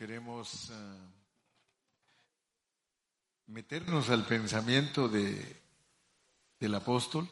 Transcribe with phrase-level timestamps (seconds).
[0.00, 0.96] queremos ah,
[3.48, 5.60] meternos al pensamiento de,
[6.58, 7.28] del apóstol.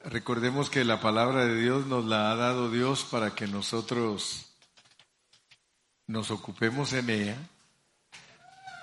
[0.00, 4.52] Recordemos que la palabra de Dios nos la ha dado Dios para que nosotros
[6.08, 7.38] nos ocupemos en ella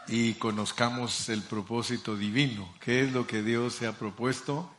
[0.07, 4.73] y conozcamos el propósito divino, qué es lo que Dios se ha propuesto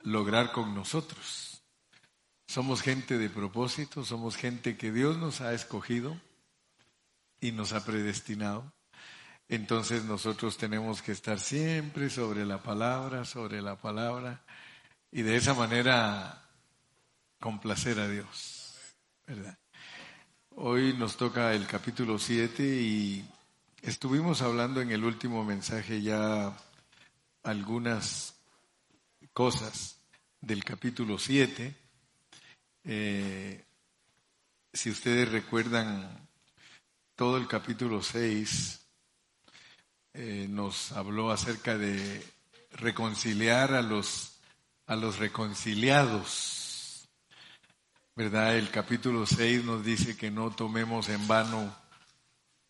[0.00, 1.62] lograr con nosotros.
[2.48, 6.18] Somos gente de propósito, somos gente que Dios nos ha escogido
[7.44, 8.72] y nos ha predestinado.
[9.48, 14.42] Entonces nosotros tenemos que estar siempre sobre la palabra, sobre la palabra,
[15.12, 16.42] y de esa manera
[17.38, 18.76] complacer a Dios.
[19.26, 19.58] ¿verdad?
[20.52, 23.28] Hoy nos toca el capítulo 7 y
[23.82, 26.56] estuvimos hablando en el último mensaje ya
[27.42, 28.36] algunas
[29.34, 29.98] cosas
[30.40, 31.76] del capítulo 7.
[32.84, 33.64] Eh,
[34.72, 36.23] si ustedes recuerdan
[37.16, 38.80] todo el capítulo 6
[40.14, 42.24] eh, nos habló acerca de
[42.72, 44.40] reconciliar a los,
[44.86, 47.08] a los reconciliados.
[48.16, 48.56] ¿Verdad?
[48.56, 51.74] El capítulo 6 nos dice que no tomemos en vano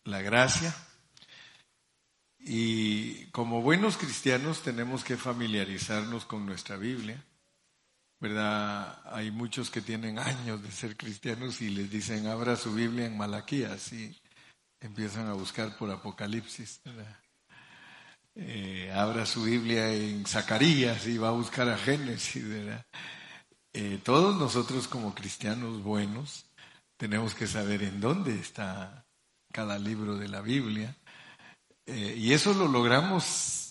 [0.03, 0.75] la gracia.
[2.39, 7.23] Y como buenos cristianos tenemos que familiarizarnos con nuestra Biblia.
[8.19, 9.01] ¿Verdad?
[9.11, 13.17] Hay muchos que tienen años de ser cristianos y les dicen, abra su Biblia en
[13.17, 13.93] Malaquías.
[13.93, 14.15] Y
[14.85, 16.81] empiezan a buscar por Apocalipsis.
[18.35, 22.43] Eh, abra su Biblia en Zacarías y va a buscar a Génesis.
[23.73, 26.45] Eh, todos nosotros como cristianos buenos
[26.97, 29.05] tenemos que saber en dónde está
[29.51, 30.95] cada libro de la Biblia.
[31.85, 33.61] Eh, y eso lo logramos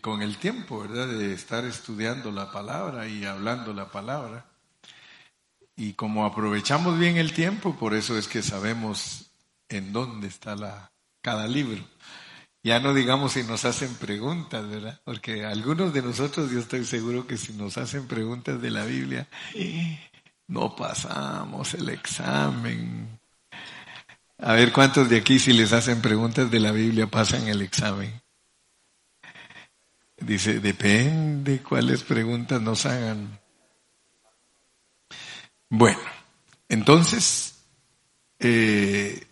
[0.00, 1.08] con el tiempo, ¿verdad?
[1.08, 4.46] De estar estudiando la palabra y hablando la palabra.
[5.76, 9.33] Y como aprovechamos bien el tiempo, por eso es que sabemos
[9.76, 11.82] en dónde está cada libro.
[12.62, 15.00] Ya no digamos si nos hacen preguntas, ¿verdad?
[15.04, 19.28] Porque algunos de nosotros, yo estoy seguro que si nos hacen preguntas de la Biblia,
[20.46, 23.20] no pasamos el examen.
[24.38, 28.22] A ver cuántos de aquí si les hacen preguntas de la Biblia pasan el examen.
[30.16, 33.40] Dice, depende cuáles preguntas nos hagan.
[35.68, 36.00] Bueno,
[36.68, 37.56] entonces,
[38.38, 39.26] eh,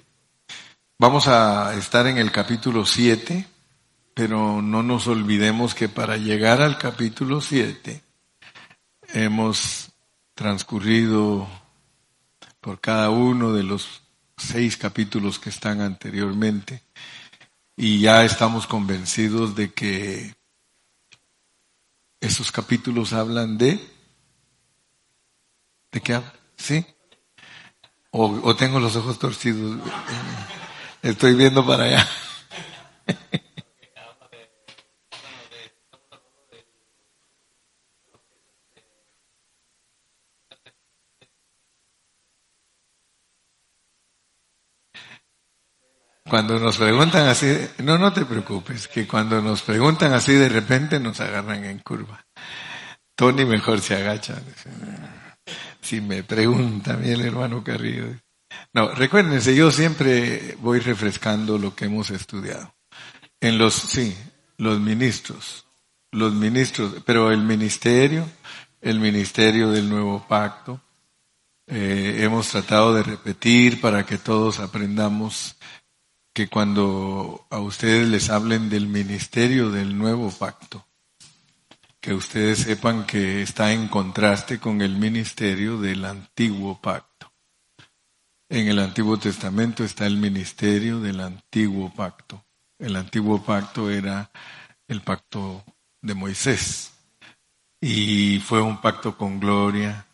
[0.99, 3.47] Vamos a estar en el capítulo 7,
[4.15, 8.03] pero no nos olvidemos que para llegar al capítulo 7
[9.15, 9.91] hemos
[10.35, 11.49] transcurrido
[12.61, 14.03] por cada uno de los
[14.37, 16.83] seis capítulos que están anteriormente
[17.77, 20.35] y ya estamos convencidos de que
[22.21, 23.81] esos capítulos hablan de...
[25.91, 26.33] ¿De qué hablan?
[26.57, 26.87] ¿Sí?
[28.11, 29.79] O, o tengo los ojos torcidos.
[31.03, 32.07] Estoy viendo para allá.
[46.33, 50.99] Cuando nos preguntan así, no, no te preocupes, que cuando nos preguntan así de repente
[50.99, 52.25] nos agarran en curva.
[53.15, 54.41] Tony mejor se agacha.
[55.83, 58.17] Si me pregunta mí el hermano Carrillo.
[58.73, 62.75] No, recuérdense, yo siempre voy refrescando lo que hemos estudiado.
[63.41, 64.17] En los, sí,
[64.57, 65.67] los ministros,
[66.11, 68.29] los ministros, pero el ministerio,
[68.81, 70.81] el ministerio del nuevo pacto,
[71.67, 75.57] eh, hemos tratado de repetir para que todos aprendamos
[76.35, 80.87] que cuando a ustedes les hablen del ministerio del nuevo pacto,
[82.01, 87.12] que ustedes sepan que está en contraste con el ministerio del antiguo pacto.
[88.53, 92.45] En el Antiguo Testamento está el ministerio del antiguo pacto.
[92.79, 94.31] El antiguo pacto era
[94.89, 95.65] el pacto
[96.03, 96.93] de Moisés
[97.81, 100.07] y fue un pacto con gloria.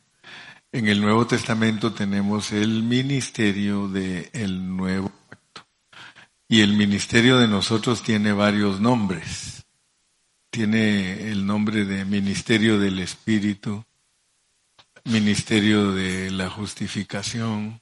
[0.71, 5.66] En el Nuevo Testamento tenemos el ministerio del nuevo pacto.
[6.47, 9.66] Y el ministerio de nosotros tiene varios nombres.
[10.51, 13.84] Tiene el nombre de ministerio del Espíritu,
[15.03, 17.80] ministerio de la justificación,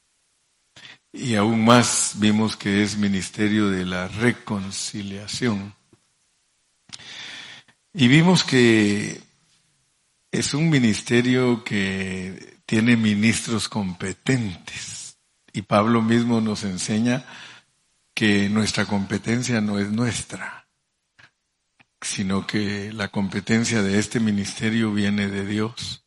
[1.16, 5.74] y aún más vimos que es ministerio de la reconciliación.
[7.94, 9.22] Y vimos que
[10.30, 15.16] es un ministerio que tiene ministros competentes.
[15.54, 17.24] Y Pablo mismo nos enseña
[18.12, 20.68] que nuestra competencia no es nuestra,
[22.02, 26.04] sino que la competencia de este ministerio viene de Dios.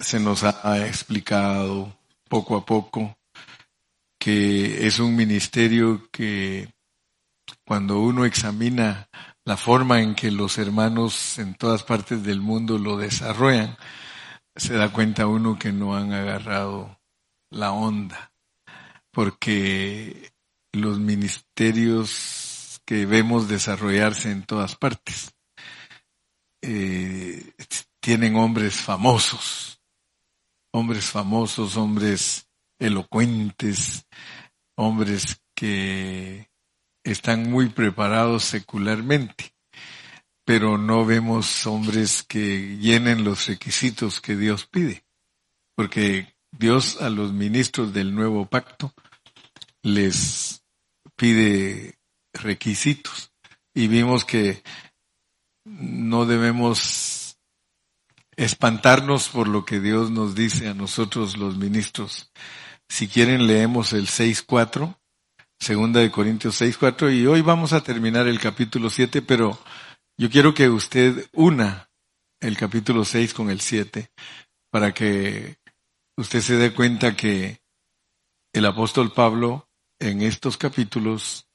[0.00, 1.96] Se nos ha explicado
[2.28, 3.17] poco a poco
[4.28, 6.68] es un ministerio que
[7.64, 9.08] cuando uno examina
[9.44, 13.76] la forma en que los hermanos en todas partes del mundo lo desarrollan,
[14.54, 17.00] se da cuenta uno que no han agarrado
[17.50, 18.32] la onda,
[19.10, 20.32] porque
[20.72, 25.34] los ministerios que vemos desarrollarse en todas partes
[26.62, 27.52] eh,
[28.00, 29.80] tienen hombres famosos,
[30.72, 32.47] hombres famosos, hombres
[32.78, 34.06] elocuentes,
[34.76, 36.48] hombres que
[37.04, 39.54] están muy preparados secularmente,
[40.44, 45.04] pero no vemos hombres que llenen los requisitos que Dios pide,
[45.74, 48.94] porque Dios a los ministros del nuevo pacto
[49.82, 50.62] les
[51.16, 51.98] pide
[52.32, 53.32] requisitos
[53.74, 54.62] y vimos que
[55.64, 57.38] no debemos
[58.36, 62.30] espantarnos por lo que Dios nos dice a nosotros los ministros.
[62.88, 64.98] Si quieren leemos el 6.4,
[65.58, 69.58] segunda de Corintios 6.4 y hoy vamos a terminar el capítulo 7, pero
[70.16, 71.90] yo quiero que usted una
[72.40, 74.10] el capítulo 6 con el 7
[74.70, 75.58] para que
[76.16, 77.60] usted se dé cuenta que
[78.52, 79.68] el apóstol Pablo
[80.00, 81.48] en estos capítulos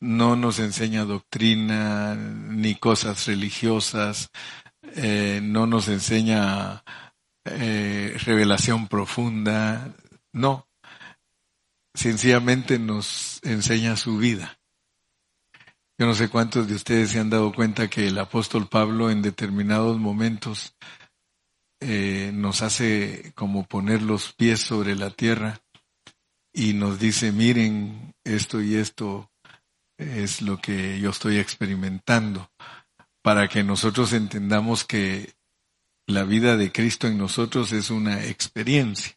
[0.00, 4.30] no nos enseña doctrina ni cosas religiosas,
[4.94, 6.84] eh, no nos enseña
[7.44, 9.94] eh, revelación profunda,
[10.32, 10.65] no,
[11.96, 14.58] sencillamente nos enseña su vida.
[15.98, 19.22] Yo no sé cuántos de ustedes se han dado cuenta que el apóstol Pablo en
[19.22, 20.76] determinados momentos
[21.80, 25.60] eh, nos hace como poner los pies sobre la tierra
[26.52, 29.30] y nos dice, miren, esto y esto
[29.98, 32.50] es lo que yo estoy experimentando,
[33.22, 35.34] para que nosotros entendamos que
[36.06, 39.15] la vida de Cristo en nosotros es una experiencia.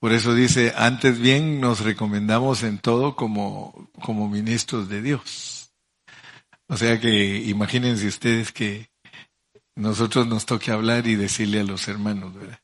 [0.00, 5.72] Por eso dice, antes bien nos recomendamos en todo como, como ministros de Dios.
[6.68, 8.90] O sea que imagínense ustedes que
[9.74, 12.60] nosotros nos toque hablar y decirle a los hermanos, ¿verdad?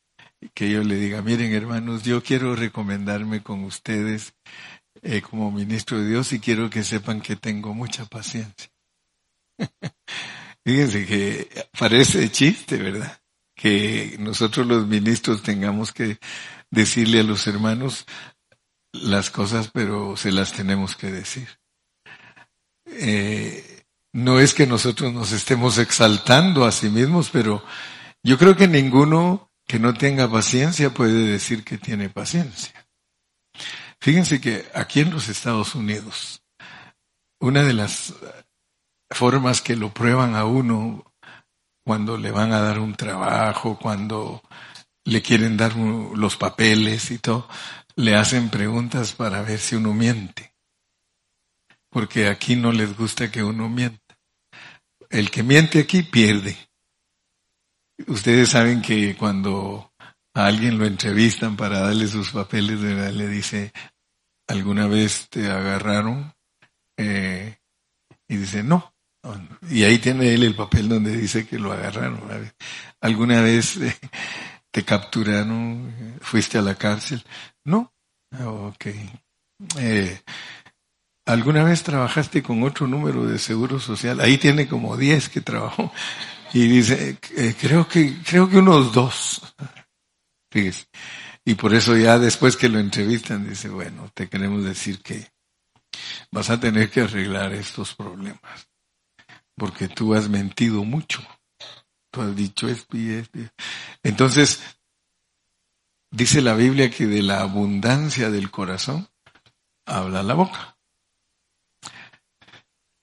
[0.53, 4.35] Que yo le diga, miren hermanos, yo quiero recomendarme con ustedes
[5.03, 8.71] eh, como ministro de Dios y quiero que sepan que tengo mucha paciencia.
[10.65, 13.21] Fíjense que parece chiste, ¿verdad?
[13.57, 16.19] Que nosotros los ministros tengamos que
[16.75, 18.05] decirle a los hermanos
[18.93, 21.49] las cosas, pero se las tenemos que decir.
[22.87, 27.65] Eh, no es que nosotros nos estemos exaltando a sí mismos, pero
[28.23, 32.87] yo creo que ninguno que no tenga paciencia puede decir que tiene paciencia.
[34.01, 36.43] Fíjense que aquí en los Estados Unidos,
[37.41, 38.15] una de las
[39.11, 41.05] formas que lo prueban a uno
[41.85, 44.43] cuando le van a dar un trabajo, cuando
[45.05, 47.49] le quieren dar los papeles y todo,
[47.97, 50.55] le hacen preguntas para ver si uno miente.
[51.91, 54.19] Porque aquí no les gusta que uno mienta.
[55.11, 56.57] El que miente aquí pierde.
[58.09, 59.93] Ustedes saben que cuando
[60.35, 63.73] a alguien lo entrevistan para darle sus papeles, le dice,
[64.49, 66.35] ¿alguna vez te agarraron?
[66.97, 67.59] Eh,
[68.27, 68.93] y dice, no.
[69.71, 72.21] Y ahí tiene él el papel donde dice que lo agarraron.
[73.01, 73.97] ¿Alguna vez eh,
[74.75, 76.19] te capturaron?
[76.21, 77.23] ¿Fuiste a la cárcel?
[77.65, 77.95] No.
[78.45, 78.87] Ok.
[79.79, 80.21] Eh,
[81.27, 84.21] ¿Alguna vez trabajaste con otro número de seguro social?
[84.21, 85.93] Ahí tiene como 10 que trabajó.
[86.53, 87.19] Y dice,
[87.61, 89.55] creo que, creo que unos dos.
[91.45, 95.29] Y por eso ya después que lo entrevistan dice, bueno, te queremos decir que
[96.33, 98.69] vas a tener que arreglar estos problemas,
[99.57, 101.23] porque tú has mentido mucho.
[102.15, 103.27] Tú has dicho esto y.
[104.05, 104.63] Entonces,
[106.13, 109.09] dice la Biblia que de la abundancia del corazón
[109.85, 110.79] habla la boca.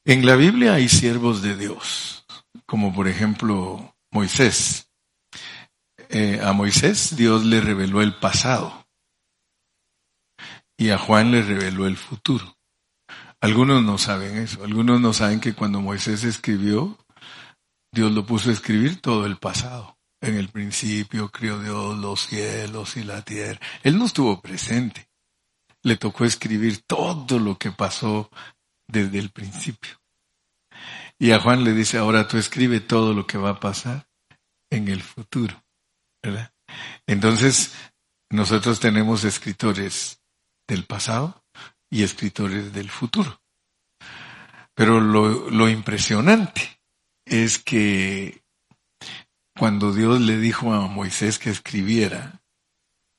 [0.06, 2.26] En la Biblia hay siervos de Dios,
[2.66, 4.90] como por ejemplo Moisés.
[6.08, 8.88] Eh, a Moisés Dios le reveló el pasado
[10.78, 12.58] y a Juan le reveló el futuro.
[13.42, 16.98] Algunos no saben eso, algunos no saben que cuando Moisés escribió,
[17.94, 19.98] Dios lo puso a escribir todo el pasado.
[20.22, 23.60] En el principio crió Dios los cielos y la tierra.
[23.84, 25.10] Él no estuvo presente.
[25.84, 28.30] Le tocó escribir todo lo que pasó
[28.88, 30.00] desde el principio.
[31.18, 34.08] Y a Juan le dice, ahora tú escribe todo lo que va a pasar
[34.70, 35.64] en el futuro.
[37.08, 37.74] Entonces,
[38.30, 40.22] nosotros tenemos escritores
[40.68, 41.44] del pasado
[41.90, 43.42] y escritores del futuro.
[44.76, 46.81] Pero lo, lo impresionante
[47.26, 48.44] es que
[49.58, 52.42] cuando Dios le dijo a Moisés que escribiera,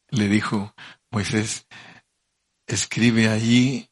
[0.09, 0.75] le dijo,
[1.11, 1.67] Moisés,
[2.67, 3.91] escribe allí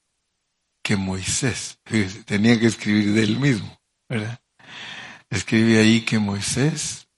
[0.83, 1.79] que Moisés,
[2.25, 4.41] tenía que escribir de él mismo, ¿verdad?
[5.29, 7.09] Escribe ahí que Moisés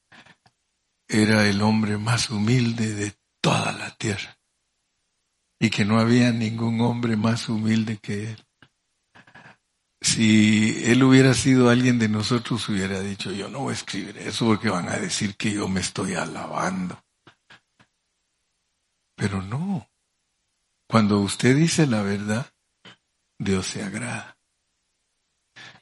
[1.09, 4.39] era el hombre más humilde de toda la tierra
[5.59, 8.45] y que no había ningún hombre más humilde que él.
[10.03, 14.47] Si él hubiera sido alguien de nosotros, hubiera dicho, yo no voy a escribir eso
[14.47, 17.01] porque van a decir que yo me estoy alabando.
[19.15, 19.89] Pero no.
[20.89, 22.53] Cuando usted dice la verdad,
[23.39, 24.37] Dios se agrada.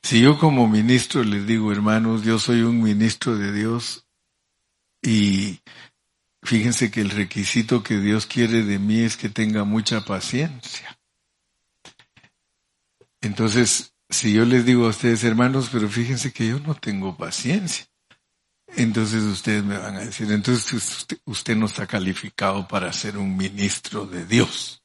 [0.03, 4.07] Si yo como ministro les digo, hermanos, yo soy un ministro de Dios
[5.03, 5.61] y
[6.43, 10.99] fíjense que el requisito que Dios quiere de mí es que tenga mucha paciencia.
[13.23, 17.87] Entonces, si yo les digo a ustedes, hermanos, pero fíjense que yo no tengo paciencia,
[18.77, 24.07] entonces ustedes me van a decir, entonces usted, no está calificado para ser un ministro
[24.07, 24.83] de Dios,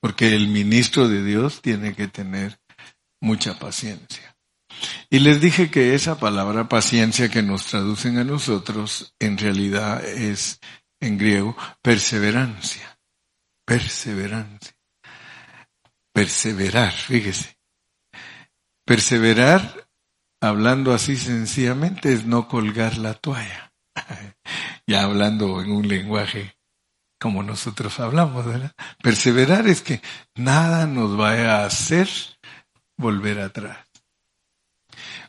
[0.00, 2.60] porque el ministro de Dios tiene que tener
[3.20, 4.36] mucha paciencia.
[5.10, 10.58] Y les dije que esa palabra paciencia que nos traducen a nosotros en realidad es
[10.98, 12.98] en griego perseverancia.
[13.64, 14.74] Perseverancia.
[16.12, 17.61] Perseverar, fíjese.
[18.84, 19.88] Perseverar,
[20.40, 23.72] hablando así sencillamente, es no colgar la toalla.
[24.86, 26.56] ya hablando en un lenguaje
[27.22, 28.74] como nosotros hablamos, ¿verdad?
[29.00, 30.02] Perseverar es que
[30.34, 32.08] nada nos vaya a hacer
[32.96, 33.78] volver atrás.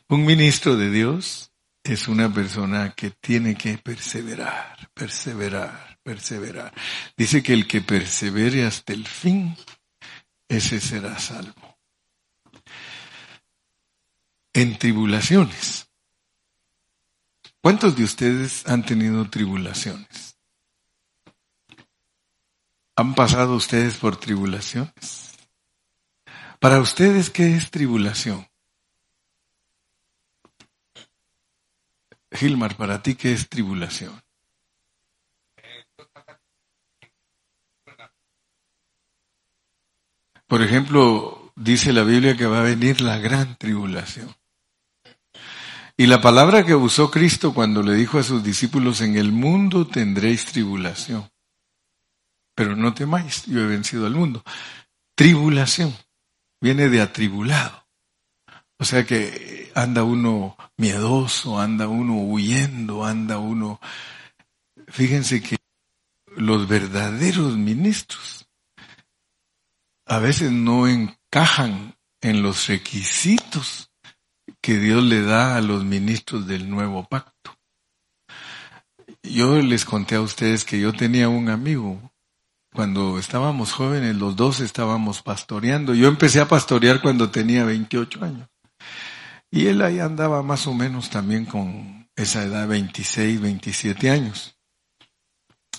[0.08, 1.52] Un ministro de Dios
[1.84, 6.74] es una persona que tiene que perseverar, perseverar, perseverar.
[7.16, 9.56] Dice que el que persevere hasta el fin,
[10.48, 11.63] ese será salvo.
[14.54, 15.90] En tribulaciones.
[17.60, 20.38] ¿Cuántos de ustedes han tenido tribulaciones?
[22.96, 25.32] ¿Han pasado ustedes por tribulaciones?
[26.60, 28.46] Para ustedes, ¿qué es tribulación?
[32.30, 34.22] Gilmar, para ti, ¿qué es tribulación?
[40.46, 44.32] Por ejemplo, dice la Biblia que va a venir la gran tribulación.
[45.96, 49.86] Y la palabra que usó Cristo cuando le dijo a sus discípulos, en el mundo
[49.86, 51.30] tendréis tribulación.
[52.56, 54.42] Pero no temáis, yo he vencido al mundo.
[55.14, 55.94] Tribulación
[56.60, 57.86] viene de atribulado.
[58.78, 63.80] O sea que anda uno miedoso, anda uno huyendo, anda uno...
[64.88, 65.56] Fíjense que
[66.36, 68.48] los verdaderos ministros
[70.06, 73.90] a veces no encajan en los requisitos
[74.64, 77.54] que Dios le da a los ministros del nuevo pacto.
[79.22, 82.00] Yo les conté a ustedes que yo tenía un amigo
[82.72, 85.94] cuando estábamos jóvenes, los dos estábamos pastoreando.
[85.94, 88.48] Yo empecé a pastorear cuando tenía 28 años.
[89.50, 94.56] Y él ahí andaba más o menos también con esa edad, 26, 27 años.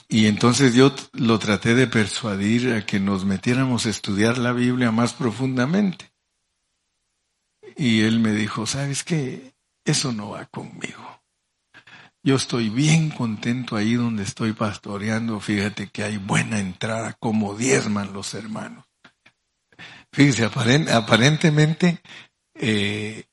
[0.08, 4.92] Y entonces yo lo traté de persuadir a que nos metiéramos a estudiar la Biblia
[4.92, 6.14] más profundamente.
[7.75, 9.53] Y él me dijo, ¿sabes qué?
[9.84, 11.22] Eso no va conmigo.
[12.24, 15.39] Yo estoy bien contento ahí donde estoy pastoreando.
[15.39, 18.86] Fíjate que hay buena entrada, como diezman los hermanos.
[20.12, 22.01] Fíjese, aparentemente,
[22.55, 23.25] eh,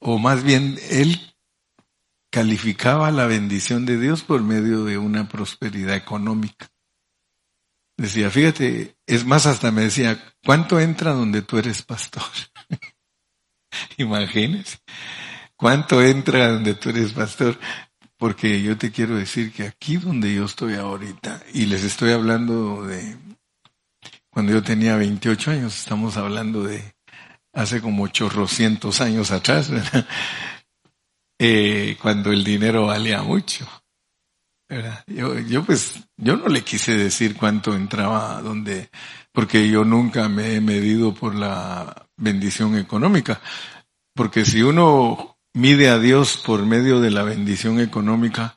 [0.00, 1.34] o más bien, él
[2.30, 6.68] calificaba la bendición de Dios por medio de una prosperidad económica.
[7.96, 12.22] Decía, fíjate, es más, hasta me decía, ¿cuánto entra donde tú eres pastor?
[13.96, 14.78] Imagínese.
[15.56, 17.58] ¿Cuánto entra donde tú eres pastor?
[18.16, 22.84] Porque yo te quiero decir que aquí donde yo estoy ahorita, y les estoy hablando
[22.84, 23.16] de
[24.30, 26.94] cuando yo tenía 28 años, estamos hablando de
[27.52, 30.06] hace como chorrocientos años atrás, ¿verdad?
[31.44, 33.66] Eh, cuando el dinero valía mucho.
[34.68, 35.02] ¿verdad?
[35.08, 38.90] Yo, yo pues, yo no le quise decir cuánto entraba donde,
[39.32, 43.40] porque yo nunca me he medido por la bendición económica.
[44.14, 48.54] Porque si uno mide a Dios por medio de la bendición económica,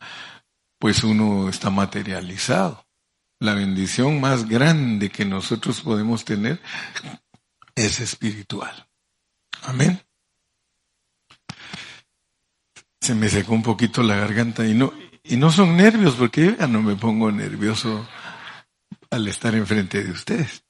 [0.79, 2.85] pues uno está materializado.
[3.39, 6.61] La bendición más grande que nosotros podemos tener
[7.75, 8.87] es espiritual.
[9.63, 10.01] Amén.
[13.01, 14.93] Se me secó un poquito la garganta y no,
[15.23, 18.07] y no son nervios porque yo ya no me pongo nervioso
[19.11, 20.64] al estar enfrente de ustedes.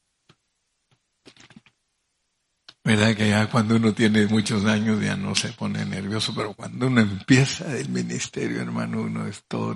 [2.85, 6.85] ¿Verdad que ya cuando uno tiene muchos años ya no se pone nervioso, pero cuando
[6.85, 9.75] uno empieza el ministerio, hermano, uno es todo,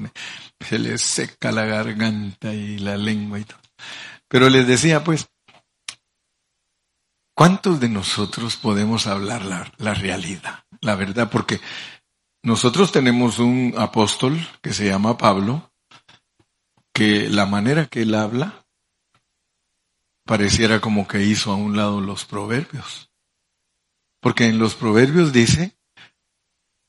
[0.59, 3.59] se le seca la garganta y la lengua y todo.
[4.27, 5.27] Pero les decía, pues,
[7.39, 11.29] ¿Cuántos de nosotros podemos hablar la, la realidad, la verdad?
[11.31, 11.61] Porque
[12.43, 15.71] nosotros tenemos un apóstol que se llama Pablo,
[16.93, 18.65] que la manera que él habla
[20.29, 23.09] pareciera como que hizo a un lado los proverbios.
[24.21, 25.75] Porque en los proverbios dice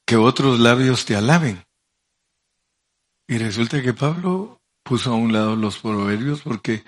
[0.07, 1.65] que otros labios te alaben.
[3.27, 6.85] Y resulta que Pablo puso a un lado los proverbios porque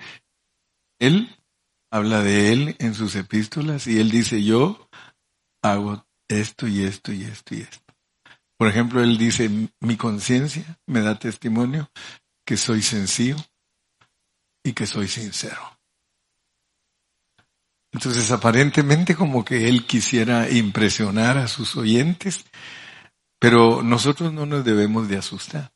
[0.99, 1.35] él
[1.91, 4.87] habla de él en sus epístolas y él dice, yo
[5.63, 7.95] hago esto y esto y esto y esto.
[8.59, 11.89] Por ejemplo, él dice, mi conciencia me da testimonio
[12.45, 13.37] que soy sencillo
[14.63, 15.72] y que soy sincero.
[17.93, 22.43] Entonces, aparentemente como que él quisiera impresionar a sus oyentes,
[23.39, 25.71] pero nosotros no nos debemos de asustar.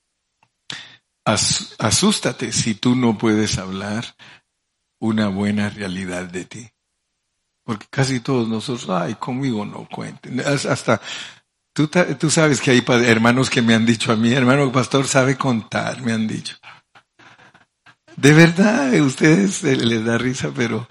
[1.23, 4.15] asústate si tú no puedes hablar
[4.99, 6.69] una buena realidad de ti.
[7.63, 10.39] Porque casi todos nosotros, ay, conmigo no cuenten.
[10.39, 10.99] Hasta
[11.73, 15.37] tú, tú sabes que hay hermanos que me han dicho a mí, hermano pastor sabe
[15.37, 16.55] contar, me han dicho.
[18.15, 20.87] De verdad, a ustedes les da risa, pero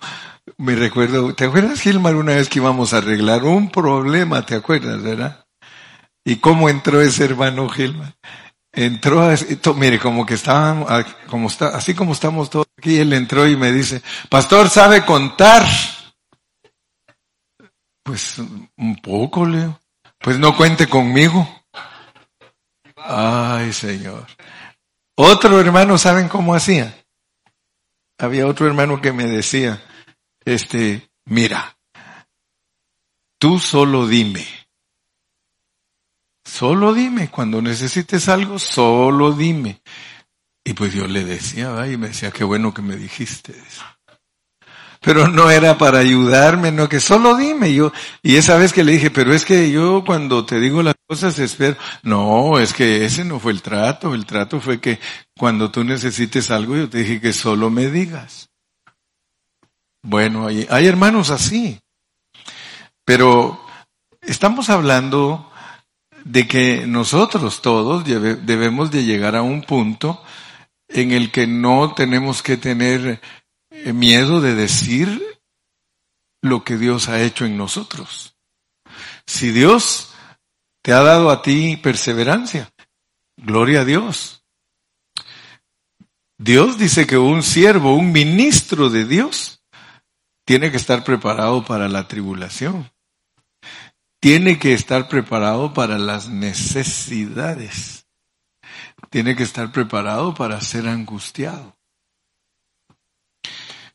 [0.59, 5.03] me recuerdo, ¿te acuerdas Gilmar una vez que íbamos a arreglar un problema, te acuerdas,
[5.03, 5.47] verdad?
[6.25, 8.17] ¿Y cómo entró ese hermano Gilmar?
[8.73, 9.27] Entró,
[9.77, 13.57] mire, como que estaban, ah, como está, así como estamos todos aquí, él entró y
[13.57, 15.65] me dice, pastor, ¿sabe contar?
[18.03, 19.81] Pues un poco, Leo.
[20.19, 21.49] Pues no cuente conmigo.
[22.97, 24.27] Ay, Señor.
[25.17, 26.95] Otro hermano, ¿saben cómo hacía?
[28.19, 29.83] Había otro hermano que me decía,
[30.47, 31.77] este, mira,
[33.39, 34.47] tú solo dime.
[36.45, 39.83] Solo dime, cuando necesites algo, solo dime.
[40.65, 43.85] Y pues yo le decía, y me decía, qué bueno que me dijiste eso.
[45.01, 47.75] Pero no era para ayudarme, no, que solo dime.
[47.75, 50.95] Yo, y esa vez que le dije, pero es que yo cuando te digo las
[51.07, 51.77] cosas espero.
[52.03, 54.15] No, es que ese no fue el trato.
[54.15, 54.99] El trato fue que
[55.37, 58.51] cuando tú necesites algo, yo te dije que solo me digas.
[60.09, 61.81] Bueno, hay, hermanos así.
[63.05, 63.61] Pero
[64.23, 65.51] estamos hablando
[66.25, 70.23] de que nosotros todos debemos de llegar a un punto
[70.87, 73.21] en el que no tenemos que tener
[73.71, 75.41] eh, miedo de decir
[76.41, 78.37] lo que Dios ha hecho en nosotros.
[79.27, 80.15] Si Dios
[80.83, 82.73] te ha dado a ti perseverancia,
[83.37, 84.45] gloria a Dios.
[86.39, 89.56] Dios dice que un siervo, un ministro de Dios,
[90.47, 92.91] tiene que estar preparado para la tribulación
[94.27, 98.09] tiene que estar preparado para las necesidades.
[99.09, 101.77] Tiene que estar preparado para ser angustiado.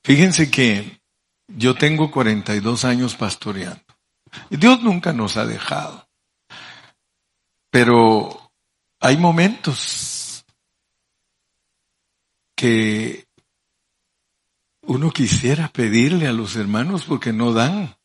[0.04, 1.02] Fíjense que
[1.48, 3.84] yo tengo 42 años pastoreando.
[4.50, 6.08] Dios nunca nos ha dejado.
[7.70, 8.54] Pero
[9.02, 10.46] hay momentos
[12.56, 13.26] que
[14.84, 17.96] uno quisiera pedirle a los hermanos porque no dan.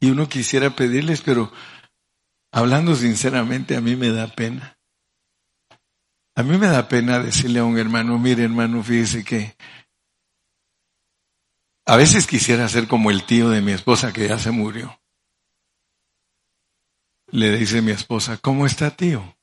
[0.00, 1.52] Y uno quisiera pedirles, pero
[2.50, 4.78] hablando sinceramente, a mí me da pena.
[6.34, 9.56] A mí me da pena decirle a un hermano, mire hermano, fíjese que
[11.84, 15.00] a veces quisiera ser como el tío de mi esposa que ya se murió.
[17.26, 19.36] Le dice mi esposa, ¿cómo está tío?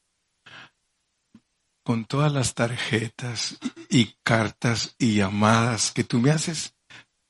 [1.89, 3.57] Con todas las tarjetas
[3.89, 6.75] y cartas y llamadas que tú me haces,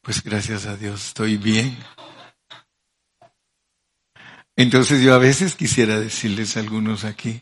[0.01, 1.77] pues gracias a Dios estoy bien.
[4.57, 7.41] Entonces yo a veces quisiera decirles a algunos aquí,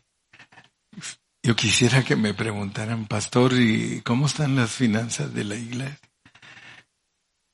[1.42, 6.00] yo quisiera que me preguntaran, pastor, ¿y cómo están las finanzas de la iglesia?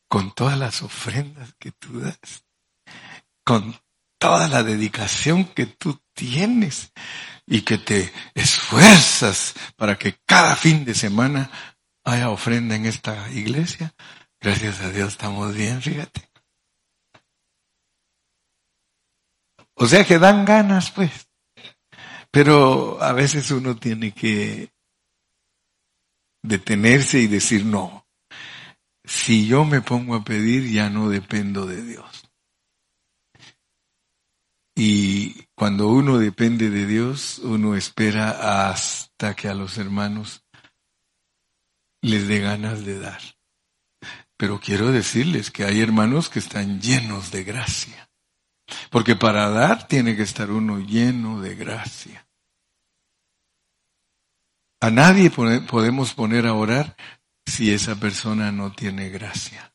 [0.10, 2.44] Con todas las ofrendas que tú das,
[3.46, 3.80] con
[4.20, 6.92] toda la dedicación que tú tienes
[7.46, 11.52] y que te esfuerzas para que cada fin de semana
[12.04, 13.94] haya ofrenda en esta iglesia.
[14.40, 16.30] Gracias a Dios estamos bien, fíjate.
[19.76, 21.30] O sea que dan ganas, pues.
[22.32, 24.72] Pero a veces uno tiene que
[26.42, 28.08] detenerse y decir, no,
[29.04, 32.23] si yo me pongo a pedir ya no dependo de Dios.
[34.76, 40.44] Y cuando uno depende de Dios, uno espera hasta que a los hermanos
[42.02, 43.22] les dé ganas de dar.
[44.36, 48.10] Pero quiero decirles que hay hermanos que están llenos de gracia.
[48.90, 52.28] Porque para dar tiene que estar uno lleno de gracia.
[54.82, 56.98] A nadie podemos poner a orar
[57.46, 59.73] si esa persona no tiene gracia.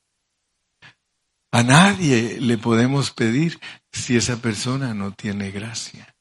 [1.51, 3.59] A nadie le podemos pedir
[3.93, 6.15] si esa persona no tiene gracia.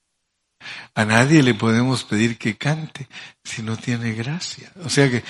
[0.96, 3.08] A nadie le podemos pedir que cante
[3.44, 4.72] si no tiene gracia.
[4.84, 5.24] O sea que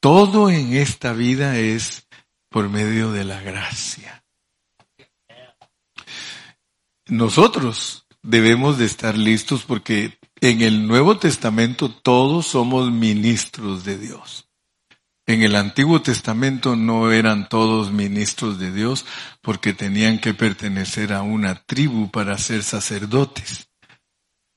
[0.00, 2.06] todo en esta vida es
[2.50, 4.24] por medio de la gracia.
[7.06, 14.48] Nosotros debemos de estar listos porque en el Nuevo Testamento todos somos ministros de Dios.
[15.26, 19.06] En el Antiguo Testamento no eran todos ministros de Dios
[19.40, 23.70] porque tenían que pertenecer a una tribu para ser sacerdotes.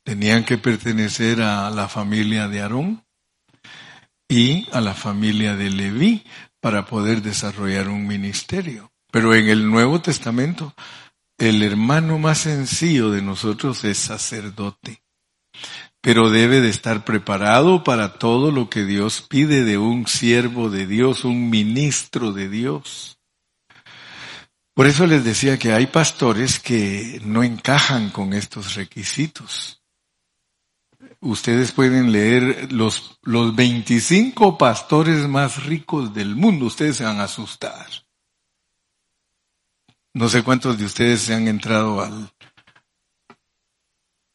[0.03, 3.05] Tenían que pertenecer a la familia de Aarón
[4.27, 6.25] y a la familia de Leví
[6.59, 8.91] para poder desarrollar un ministerio.
[9.09, 10.73] Pero en el Nuevo Testamento,
[11.37, 15.01] el hermano más sencillo de nosotros es sacerdote
[16.01, 20.85] pero debe de estar preparado para todo lo que Dios pide de un siervo de
[20.85, 23.19] Dios, un ministro de Dios.
[24.73, 29.81] Por eso les decía que hay pastores que no encajan con estos requisitos.
[31.19, 37.23] Ustedes pueden leer los, los 25 pastores más ricos del mundo, ustedes se van a
[37.23, 37.87] asustar.
[40.13, 42.31] No sé cuántos de ustedes se han entrado al,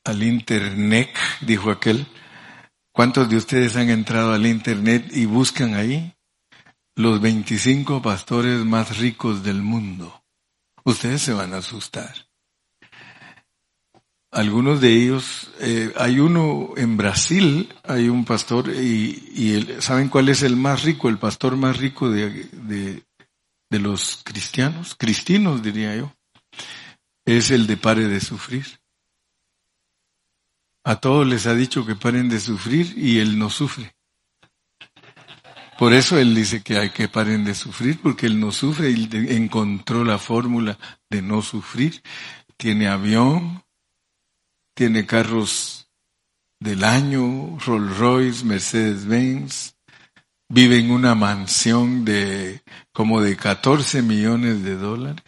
[0.05, 1.11] al Internet,
[1.41, 2.07] dijo aquel.
[2.93, 6.15] ¿Cuántos de ustedes han entrado al Internet y buscan ahí
[6.95, 10.23] los 25 pastores más ricos del mundo?
[10.85, 12.13] Ustedes se van a asustar.
[14.31, 20.31] Algunos de ellos, eh, hay uno en Brasil, hay un pastor y, y ¿saben cuál
[20.31, 23.05] es el más rico, el pastor más rico de, de,
[23.71, 24.95] de los cristianos?
[24.99, 26.15] Cristinos diría yo.
[27.27, 28.82] Es el de pare de sufrir.
[30.85, 33.95] A todos les ha dicho que paren de sufrir y él no sufre.
[35.79, 39.09] Por eso él dice que hay que paren de sufrir, porque él no sufre y
[39.35, 40.79] encontró la fórmula
[41.11, 42.03] de no sufrir.
[42.57, 43.65] Tiene avión,
[44.75, 45.89] tiene carros
[46.61, 49.75] del año, Rolls Royce, Mercedes Benz,
[50.49, 55.25] vive en una mansión de como de 14 millones de dólares.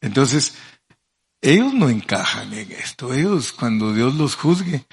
[0.00, 0.56] Entonces,
[1.44, 3.12] ellos no encajan en esto.
[3.12, 4.86] Ellos, cuando Dios los juzgue,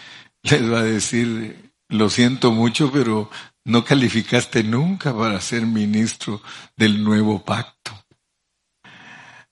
[0.44, 3.32] les va a decir, lo siento mucho, pero
[3.64, 6.42] no calificaste nunca para ser ministro
[6.76, 7.98] del nuevo pacto.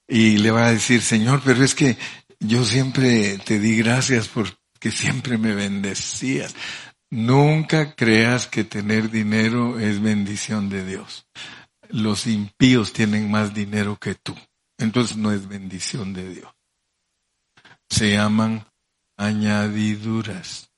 [0.10, 1.98] Y le va a decir, Señor, pero es que
[2.40, 6.54] yo siempre te di gracias porque siempre me bendecías.
[7.10, 11.28] Nunca creas que tener dinero es bendición de Dios.
[11.88, 14.36] Los impíos tienen más dinero que tú.
[14.78, 16.59] Entonces no es bendición de Dios
[17.89, 18.65] se llaman
[19.17, 20.71] añadiduras.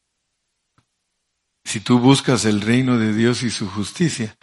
[1.63, 4.35] Si tú buscas el reino de Dios y su justicia,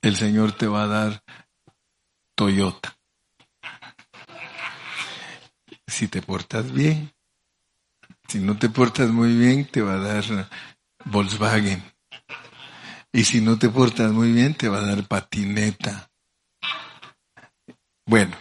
[0.00, 1.22] el Señor te va a dar
[2.34, 2.98] Toyota.
[5.86, 7.12] Si te portas bien,
[8.28, 10.48] si no te portas muy bien, te va a dar
[11.04, 11.82] Volkswagen.
[13.12, 16.10] Y si no te portas muy bien, te va a dar patineta.
[18.06, 18.36] Bueno,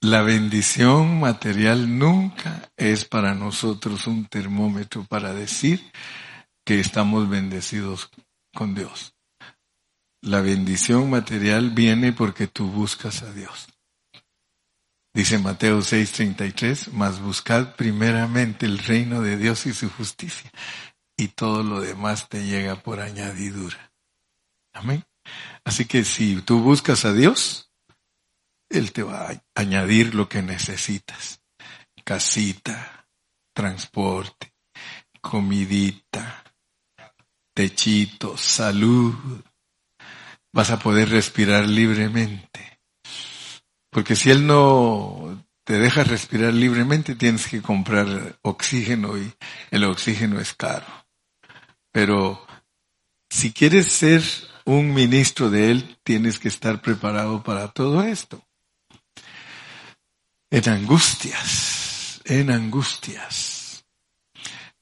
[0.00, 5.92] la bendición material nunca es para nosotros un termómetro para decir
[6.64, 8.10] que estamos bendecidos
[8.54, 9.14] con Dios.
[10.20, 13.68] La bendición material viene porque tú buscas a Dios.
[15.14, 20.50] Dice Mateo 6:33, mas buscad primeramente el reino de Dios y su justicia,
[21.16, 23.92] y todo lo demás te llega por añadidura.
[24.72, 25.04] Amén.
[25.64, 27.67] Así que si tú buscas a Dios,
[28.68, 31.40] él te va a añadir lo que necesitas.
[32.04, 33.06] Casita,
[33.54, 34.54] transporte,
[35.20, 36.44] comidita,
[37.54, 39.14] techito, salud.
[40.52, 42.80] Vas a poder respirar libremente.
[43.90, 49.32] Porque si Él no te deja respirar libremente, tienes que comprar oxígeno y
[49.70, 50.86] el oxígeno es caro.
[51.92, 52.46] Pero
[53.30, 54.22] si quieres ser
[54.64, 58.47] un ministro de Él, tienes que estar preparado para todo esto
[60.50, 63.84] en angustias, en angustias.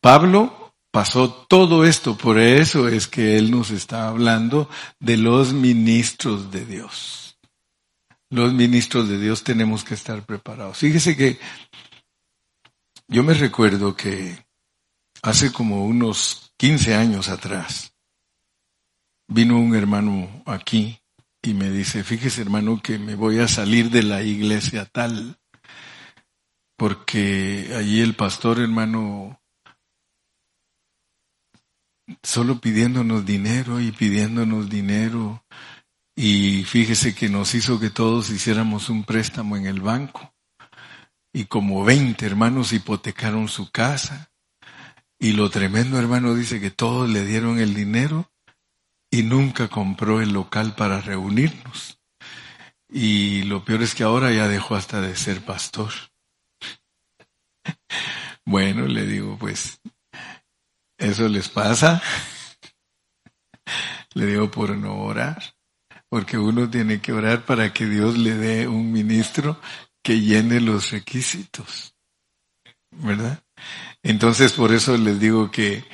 [0.00, 6.50] Pablo pasó todo esto, por eso es que él nos está hablando de los ministros
[6.50, 7.38] de Dios.
[8.30, 10.78] Los ministros de Dios tenemos que estar preparados.
[10.78, 11.38] Fíjese que
[13.08, 14.44] yo me recuerdo que
[15.22, 17.92] hace como unos 15 años atrás
[19.28, 21.00] vino un hermano aquí
[21.42, 25.38] y me dice, fíjese hermano que me voy a salir de la iglesia tal
[26.76, 29.40] porque allí el pastor hermano
[32.22, 35.44] solo pidiéndonos dinero y pidiéndonos dinero
[36.18, 40.34] Y fíjese que nos hizo que todos hiciéramos un préstamo en el banco.
[41.32, 44.30] Y como 20 hermanos hipotecaron su casa.
[45.18, 48.30] Y lo tremendo hermano dice que todos le dieron el dinero
[49.10, 52.00] y nunca compró el local para reunirnos.
[52.88, 55.92] Y lo peor es que ahora ya dejó hasta de ser pastor.
[58.48, 59.80] Bueno, le digo, pues,
[60.98, 62.00] eso les pasa.
[64.14, 65.42] Le digo por no orar,
[66.08, 69.60] porque uno tiene que orar para que Dios le dé un ministro
[70.02, 71.94] que llene los requisitos.
[72.92, 73.42] ¿Verdad?
[74.02, 75.84] Entonces, por eso les digo que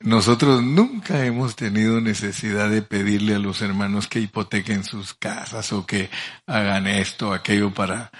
[0.00, 5.86] nosotros nunca hemos tenido necesidad de pedirle a los hermanos que hipotequen sus casas o
[5.86, 6.10] que
[6.46, 8.12] hagan esto o aquello para,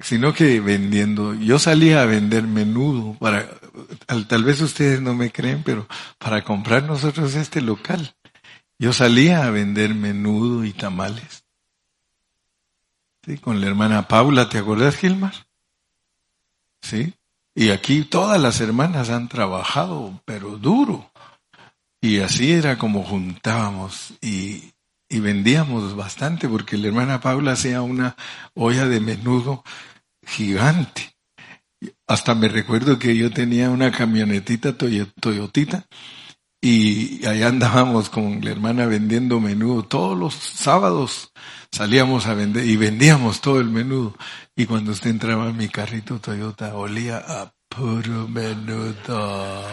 [0.00, 1.34] sino que vendiendo.
[1.34, 3.48] Yo salía a vender menudo para,
[4.28, 5.86] tal vez ustedes no me creen, pero
[6.18, 8.14] para comprar nosotros este local,
[8.78, 11.44] yo salía a vender menudo y tamales.
[13.24, 15.34] Sí, con la hermana Paula, ¿te acuerdas, Gilmar?
[16.80, 17.14] Sí.
[17.54, 21.10] Y aquí todas las hermanas han trabajado, pero duro.
[22.00, 24.72] Y así era como juntábamos y,
[25.08, 28.14] y vendíamos bastante, porque la hermana Paula hacía una
[28.54, 29.64] olla de menudo
[30.28, 31.14] gigante.
[32.06, 35.86] Hasta me recuerdo que yo tenía una camionetita Toyotita
[36.60, 39.84] y allá andábamos con la hermana vendiendo menudo.
[39.84, 41.32] Todos los sábados
[41.70, 44.16] salíamos a vender y vendíamos todo el menudo.
[44.56, 49.64] Y cuando usted entraba en mi carrito Toyota, olía a puro menudo.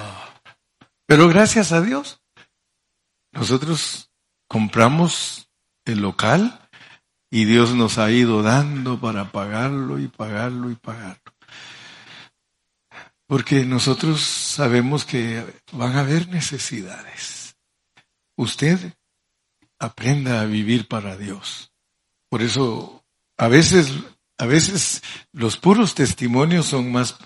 [1.08, 2.22] Pero gracias a Dios,
[3.32, 4.12] nosotros
[4.48, 5.50] compramos
[5.86, 6.65] el local
[7.36, 11.34] y Dios nos ha ido dando para pagarlo y pagarlo y pagarlo.
[13.28, 17.58] Porque nosotros sabemos que van a haber necesidades.
[18.38, 18.94] Usted
[19.80, 21.74] aprenda a vivir para Dios.
[22.30, 23.04] Por eso,
[23.36, 23.92] a veces
[24.38, 27.18] a veces los puros testimonios son más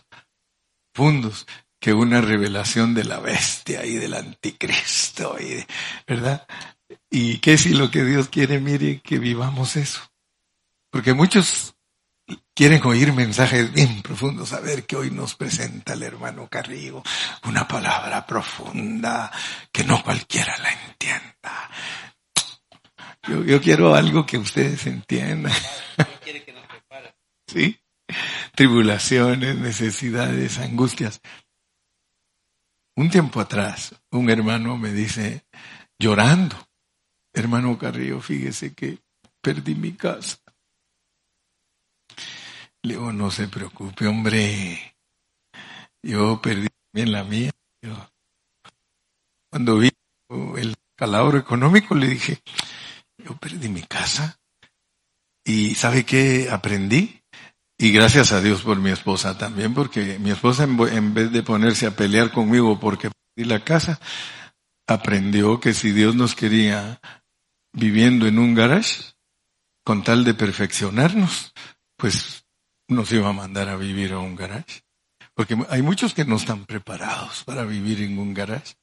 [0.91, 1.45] fundos
[1.79, 5.63] que una revelación de la bestia y del anticristo, y,
[6.07, 6.47] ¿verdad?
[7.09, 10.01] ¿Y qué si lo que Dios quiere, mire, que vivamos eso?
[10.91, 11.75] Porque muchos
[12.53, 17.01] quieren oír mensajes bien profundos, a ver que hoy nos presenta el hermano Carrillo,
[17.45, 19.31] una palabra profunda
[19.71, 21.71] que no cualquiera la entienda.
[23.27, 25.53] Yo, yo quiero algo que ustedes entiendan.
[27.47, 27.79] ¿sí?
[28.55, 31.21] Tribulaciones, necesidades, angustias.
[32.95, 35.45] Un tiempo atrás, un hermano me dice,
[35.97, 36.68] llorando,
[37.33, 38.99] hermano Carrillo, fíjese que
[39.41, 40.37] perdí mi casa.
[42.81, 44.95] Le digo, no se preocupe, hombre.
[46.01, 47.51] Yo perdí bien la mía.
[49.51, 49.89] cuando vi
[50.57, 52.41] el calabro económico, le dije,
[53.17, 54.39] yo perdí mi casa.
[55.43, 57.21] ¿Y sabe qué aprendí?
[57.77, 61.87] Y gracias a Dios por mi esposa también, porque mi esposa en vez de ponerse
[61.87, 63.99] a pelear conmigo porque perdí la casa,
[64.87, 66.99] aprendió que si Dios nos quería
[67.73, 69.13] viviendo en un garage,
[69.83, 71.53] con tal de perfeccionarnos,
[71.97, 72.45] pues
[72.87, 74.83] nos iba a mandar a vivir a un garage.
[75.33, 78.75] Porque hay muchos que no están preparados para vivir en un garage.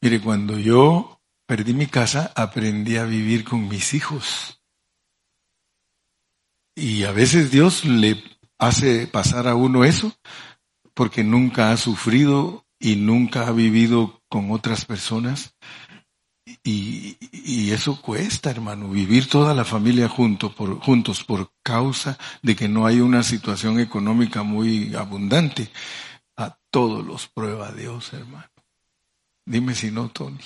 [0.00, 4.62] Mire, cuando yo perdí mi casa, aprendí a vivir con mis hijos.
[6.74, 8.22] Y a veces Dios le
[8.58, 10.14] hace pasar a uno eso
[10.94, 15.54] porque nunca ha sufrido y nunca ha vivido con otras personas.
[16.62, 23.00] Y, eso cuesta, hermano, vivir toda la familia juntos por causa de que no hay
[23.00, 25.70] una situación económica muy abundante.
[26.36, 28.48] A todos los prueba Dios, hermano.
[29.44, 30.40] Dime si no, Tony.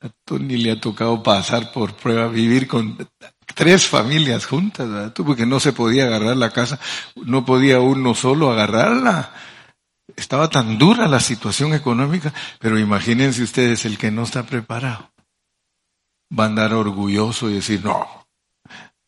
[0.00, 2.96] A Tony le ha tocado pasar por prueba, vivir con
[3.54, 5.12] tres familias juntas, ¿verdad?
[5.14, 6.78] porque no se podía agarrar la casa,
[7.16, 9.32] no podía uno solo agarrarla.
[10.16, 15.12] Estaba tan dura la situación económica, pero imagínense ustedes el que no está preparado.
[16.36, 18.28] Va a andar orgulloso y decir, no,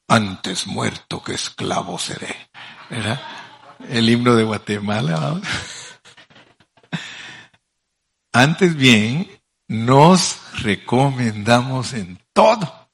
[0.09, 2.51] antes muerto que esclavo seré.
[2.89, 3.21] ¿Verdad?
[3.89, 5.41] El himno de Guatemala.
[8.33, 9.29] Antes bien,
[9.67, 12.91] nos recomendamos en todo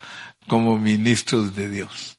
[0.47, 2.19] como ministros de Dios.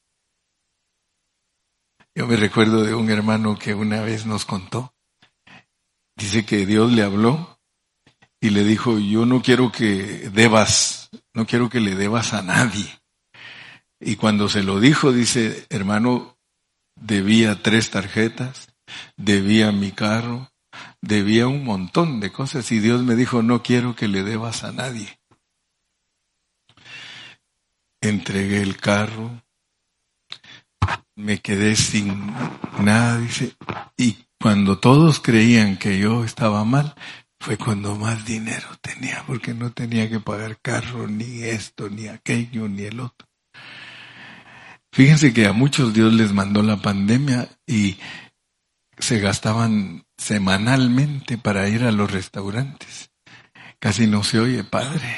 [2.13, 4.95] Yo me recuerdo de un hermano que una vez nos contó,
[6.17, 7.59] dice que Dios le habló
[8.41, 12.99] y le dijo, yo no quiero que debas, no quiero que le debas a nadie.
[13.99, 16.37] Y cuando se lo dijo, dice, hermano,
[16.95, 18.73] debía tres tarjetas,
[19.15, 20.51] debía mi carro,
[21.01, 24.71] debía un montón de cosas y Dios me dijo, no quiero que le debas a
[24.71, 25.17] nadie.
[28.01, 29.43] entregué el carro,
[31.15, 32.33] me quedé sin
[32.79, 33.55] nada, dice,
[33.97, 36.95] y cuando todos creían que yo estaba mal,
[37.39, 42.67] fue cuando más dinero tenía, porque no tenía que pagar carro, ni esto, ni aquello,
[42.67, 43.27] ni el otro.
[44.91, 47.97] Fíjense que a muchos Dios les mandó la pandemia y
[48.97, 53.11] se gastaban semanalmente para ir a los restaurantes.
[53.79, 55.15] Casi no se oye, padre.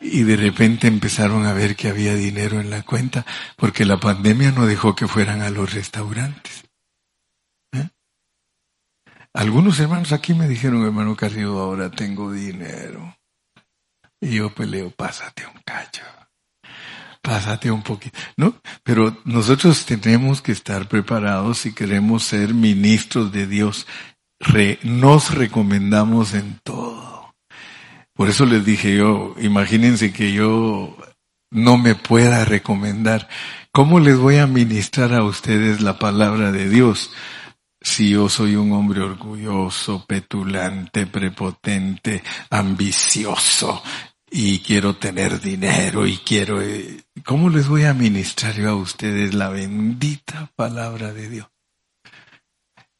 [0.00, 3.24] Y de repente empezaron a ver que había dinero en la cuenta,
[3.56, 6.63] porque la pandemia no dejó que fueran a los restaurantes.
[9.34, 13.16] Algunos hermanos aquí me dijeron, hermano Carrillo, ahora tengo dinero.
[14.20, 16.02] Y yo peleo, pásate un cacho
[17.24, 18.54] pásate un poquito, ¿no?
[18.82, 23.86] Pero nosotros tenemos que estar preparados si queremos ser ministros de Dios.
[24.82, 27.34] nos recomendamos en todo.
[28.12, 30.96] Por eso les dije yo, imagínense que yo
[31.50, 33.26] no me pueda recomendar.
[33.72, 37.10] ¿Cómo les voy a ministrar a ustedes la palabra de Dios?
[37.84, 43.82] Si yo soy un hombre orgulloso, petulante, prepotente, ambicioso,
[44.30, 46.60] y quiero tener dinero y quiero...
[46.60, 51.46] Eh, ¿Cómo les voy a ministrar yo a ustedes la bendita palabra de Dios?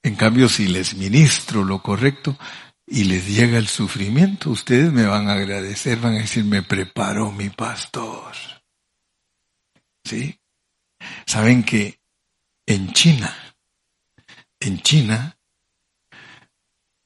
[0.03, 2.39] En cambio, si les ministro lo correcto
[2.87, 7.33] y les llega el sufrimiento, ustedes me van a agradecer, van a decir, me preparó
[7.33, 8.35] mi pastor.
[10.05, 10.39] ¿Sí?
[11.27, 12.01] Saben que
[12.67, 13.35] en China,
[14.65, 15.39] en China,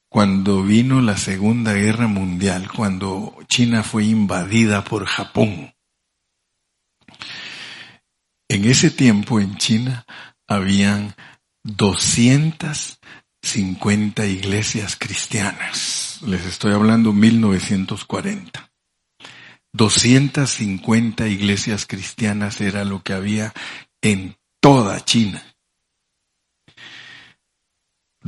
[0.09, 5.75] cuando vino la Segunda Guerra Mundial, cuando China fue invadida por Japón.
[8.49, 10.07] En ese tiempo en China
[10.47, 11.17] habían
[11.65, 16.21] 250 iglesias cristianas.
[16.27, 18.73] Les estoy hablando 1940.
[19.73, 23.53] 250 iglesias cristianas era lo que había
[24.01, 25.43] en toda China.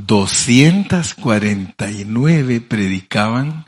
[0.07, 3.67] 249 predicaban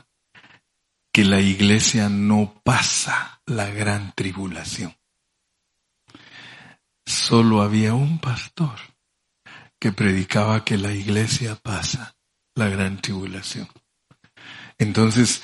[1.11, 4.95] que la iglesia no pasa la gran tribulación.
[7.05, 8.79] Solo había un pastor
[9.79, 12.15] que predicaba que la iglesia pasa
[12.55, 13.67] la gran tribulación.
[14.79, 15.43] Entonces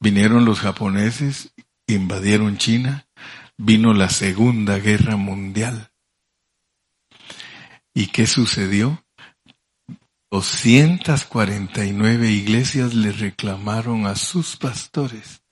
[0.00, 1.52] vinieron los japoneses,
[1.86, 3.06] invadieron China,
[3.58, 5.92] vino la Segunda Guerra Mundial.
[7.92, 9.04] ¿Y qué sucedió?
[10.30, 15.42] 249 iglesias le reclamaron a sus pastores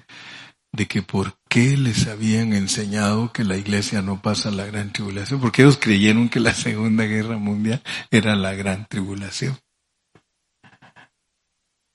[0.70, 5.40] de que por qué les habían enseñado que la iglesia no pasa la gran tribulación,
[5.40, 9.58] porque ellos creyeron que la Segunda Guerra Mundial era la gran tribulación.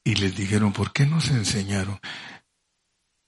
[0.03, 1.99] Y les dijeron, ¿por qué nos enseñaron?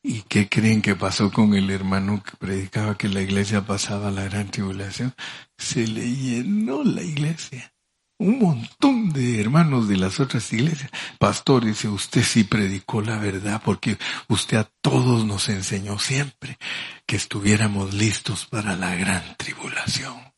[0.01, 4.23] ¿Y qué creen que pasó con el hermano que predicaba que la iglesia pasaba la
[4.23, 5.13] gran tribulación?
[5.55, 7.72] Se le llenó la iglesia
[8.19, 10.89] un montón de hermanos de las otras iglesias.
[11.19, 13.97] Pastor, dice, usted sí predicó la verdad porque
[14.27, 16.57] usted a todos nos enseñó siempre
[17.05, 20.33] que estuviéramos listos para la gran tribulación.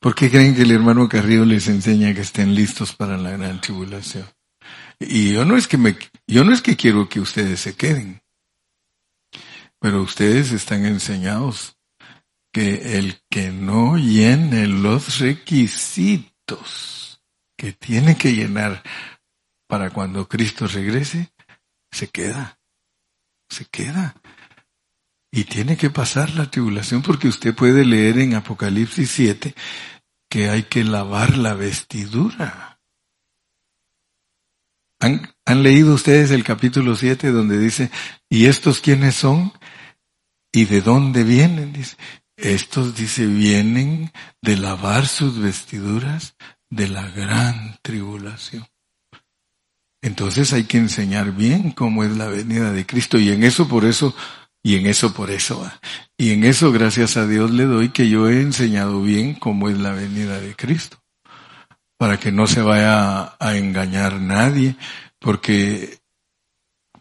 [0.00, 3.60] ¿Por qué creen que el hermano Carrillo les enseña que estén listos para la gran
[3.60, 4.26] tribulación?
[5.00, 5.96] Y yo no es que me,
[6.26, 8.22] yo no es que quiero que ustedes se queden,
[9.80, 11.77] pero ustedes están enseñados
[12.52, 16.28] que el que no llene los requisitos
[17.56, 18.82] que tiene que llenar
[19.66, 21.32] para cuando Cristo regrese,
[21.90, 22.58] se queda,
[23.48, 24.14] se queda.
[25.30, 29.54] Y tiene que pasar la tribulación porque usted puede leer en Apocalipsis 7
[30.30, 32.80] que hay que lavar la vestidura.
[35.00, 37.90] ¿Han, ¿Han, leído ustedes el capítulo 7 donde dice,
[38.28, 39.52] ¿y estos quiénes son?
[40.50, 41.72] ¿Y de dónde vienen?
[41.72, 41.96] Dice,
[42.38, 46.36] estos, dice, vienen de lavar sus vestiduras
[46.70, 48.66] de la gran tribulación.
[50.00, 53.84] Entonces hay que enseñar bien cómo es la venida de Cristo y en eso por
[53.84, 54.14] eso
[54.62, 55.68] y en eso por eso.
[56.16, 59.78] Y en eso gracias a Dios le doy que yo he enseñado bien cómo es
[59.78, 61.02] la venida de Cristo.
[61.96, 64.76] Para que no se vaya a engañar nadie,
[65.18, 65.98] porque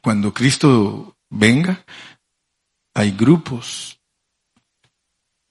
[0.02, 1.86] cuando Cristo venga,
[2.96, 3.97] hay grupos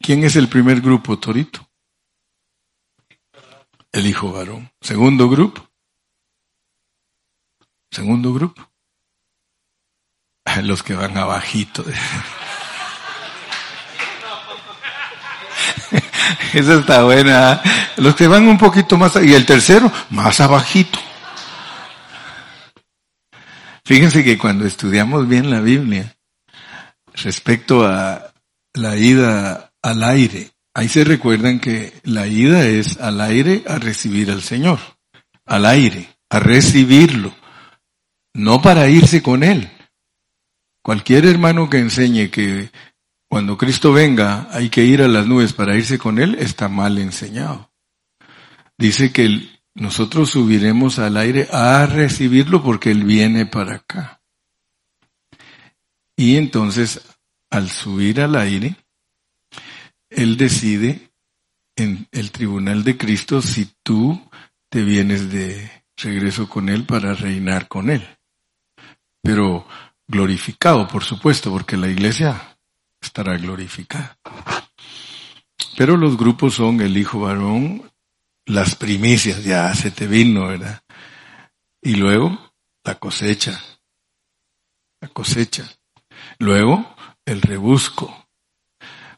[0.00, 1.68] ¿Quién es el primer grupo, Torito?
[3.92, 4.70] El hijo varón.
[4.80, 5.68] Segundo grupo.
[7.90, 8.70] Segundo grupo.
[10.62, 11.84] Los que van abajito.
[16.52, 17.54] Esa está buena.
[17.54, 17.60] ¿eh?
[17.96, 19.16] Los que van un poquito más.
[19.16, 20.98] Y el tercero, más abajito.
[23.84, 26.16] Fíjense que cuando estudiamos bien la Biblia,
[27.14, 28.32] respecto a
[28.74, 30.50] la ida al aire.
[30.74, 34.80] Ahí se recuerdan que la ida es al aire a recibir al Señor,
[35.44, 37.34] al aire, a recibirlo,
[38.34, 39.70] no para irse con Él.
[40.82, 42.70] Cualquier hermano que enseñe que
[43.28, 46.98] cuando Cristo venga hay que ir a las nubes para irse con Él está mal
[46.98, 47.70] enseñado.
[48.76, 54.20] Dice que nosotros subiremos al aire a recibirlo porque Él viene para acá.
[56.16, 57.02] Y entonces,
[57.50, 58.76] al subir al aire,
[60.10, 61.10] Él decide
[61.76, 64.20] en el tribunal de Cristo si tú
[64.68, 68.06] te vienes de regreso con Él para reinar con Él.
[69.22, 69.66] Pero
[70.06, 72.58] glorificado, por supuesto, porque la iglesia
[73.00, 74.18] estará glorificada.
[75.76, 77.90] Pero los grupos son el hijo varón,
[78.46, 80.80] las primicias, ya se te vino, ¿verdad?
[81.82, 82.52] Y luego
[82.84, 83.60] la cosecha,
[85.00, 85.68] la cosecha.
[86.38, 88.25] Luego el rebusco.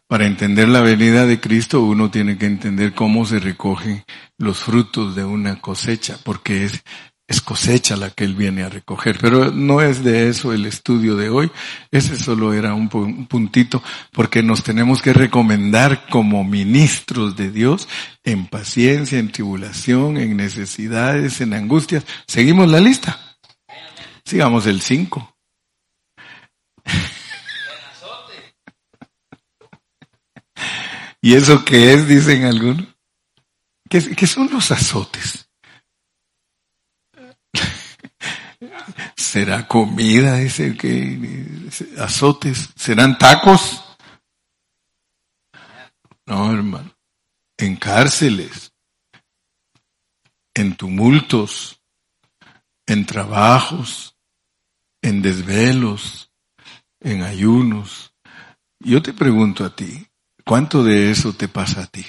[0.09, 4.05] Para entender la venida de Cristo uno tiene que entender cómo se recogen
[4.39, 6.83] los frutos de una cosecha, porque es
[7.29, 9.19] es cosecha la que Él viene a recoger.
[9.21, 11.53] Pero no es de eso el estudio de hoy.
[11.91, 13.83] Ese solo era un, puntito
[14.13, 17.87] porque nos tenemos que recomendar como ministros de Dios
[18.25, 22.05] en paciencia, en tribulación, en necesidades, en angustias.
[22.27, 23.37] ¿Seguimos la lista?
[24.25, 25.37] Sigamos el 5.
[31.29, 32.09] ¿Y eso qué es?
[32.09, 32.87] Dicen algunos.
[33.91, 35.51] ¿Qué son los azotes?
[39.14, 41.68] ¿Será comida ese que
[41.99, 42.70] azotes?
[42.76, 43.85] ¿Serán tacos?
[46.24, 46.97] No, hermano.
[47.59, 48.72] En cárceles,
[50.55, 51.83] en tumultos,
[52.87, 54.16] en trabajos,
[55.03, 56.33] en desvelos,
[57.01, 58.14] en ayunos.
[58.81, 60.08] Yo te pregunto a ti,
[60.49, 62.07] ¿cuánto de eso te pasa a ti?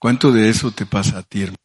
[0.00, 1.56] ¿Cuánto de eso te pasa a ti, hermano?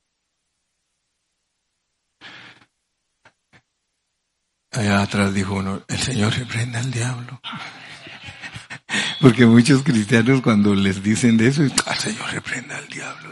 [4.72, 7.42] Allá atrás dijo uno, el Señor reprenda al diablo.
[9.22, 13.32] Porque muchos cristianos cuando les dicen de eso, el Señor reprenda al diablo.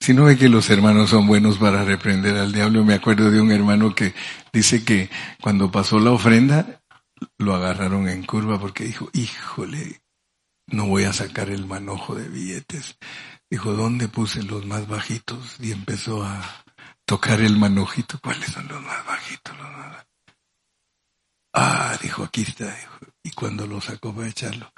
[0.00, 3.40] Si no ve que los hermanos son buenos para reprender al diablo, me acuerdo de
[3.40, 4.14] un hermano que
[4.52, 5.08] dice que
[5.40, 6.82] cuando pasó la ofrenda,
[7.38, 10.02] lo agarraron en curva porque dijo, híjole,
[10.66, 12.98] no voy a sacar el manojo de billetes.
[13.50, 15.56] Dijo, ¿dónde puse los más bajitos?
[15.60, 16.64] Y empezó a
[17.04, 18.18] tocar el manojito.
[18.20, 19.56] ¿Cuáles son los más bajitos?
[21.58, 22.76] Ah, dijo, aquí está.
[23.22, 24.70] Y cuando lo sacó para echarlo,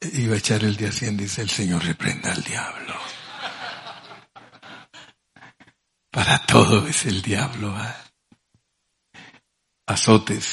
[0.00, 2.94] iba a echar el de y dice, el Señor reprenda al diablo.
[6.12, 7.74] Para todo es el diablo.
[9.86, 10.46] Azotes,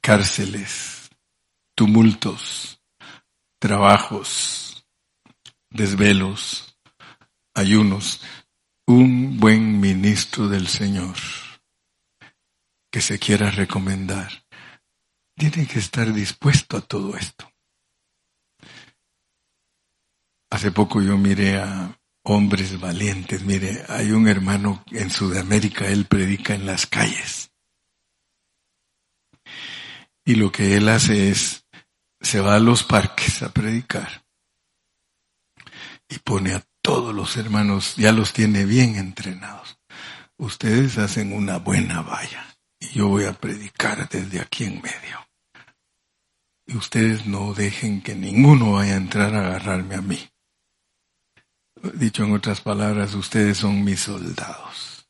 [0.00, 1.10] cárceles,
[1.74, 2.80] tumultos,
[3.58, 4.86] trabajos,
[5.70, 6.78] desvelos,
[7.54, 8.20] ayunos
[8.86, 11.16] un buen ministro del Señor
[12.90, 14.44] que se quiera recomendar,
[15.36, 17.50] tiene que estar dispuesto a todo esto.
[20.50, 26.54] Hace poco yo miré a hombres valientes, mire, hay un hermano en Sudamérica, él predica
[26.54, 27.49] en las calles.
[30.24, 31.66] Y lo que él hace es,
[32.20, 34.24] se va a los parques a predicar
[36.10, 39.78] y pone a todos los hermanos ya los tiene bien entrenados.
[40.36, 45.26] Ustedes hacen una buena valla y yo voy a predicar desde aquí en medio.
[46.66, 50.28] Y ustedes no dejen que ninguno vaya a entrar a agarrarme a mí.
[51.94, 55.08] Dicho en otras palabras, ustedes son mis soldados.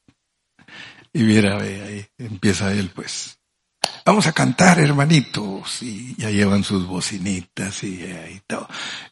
[1.12, 3.39] Y viera, ahí empieza él pues.
[4.04, 5.82] Vamos a cantar, hermanitos.
[5.82, 8.04] Y ya llevan sus bocinitas y,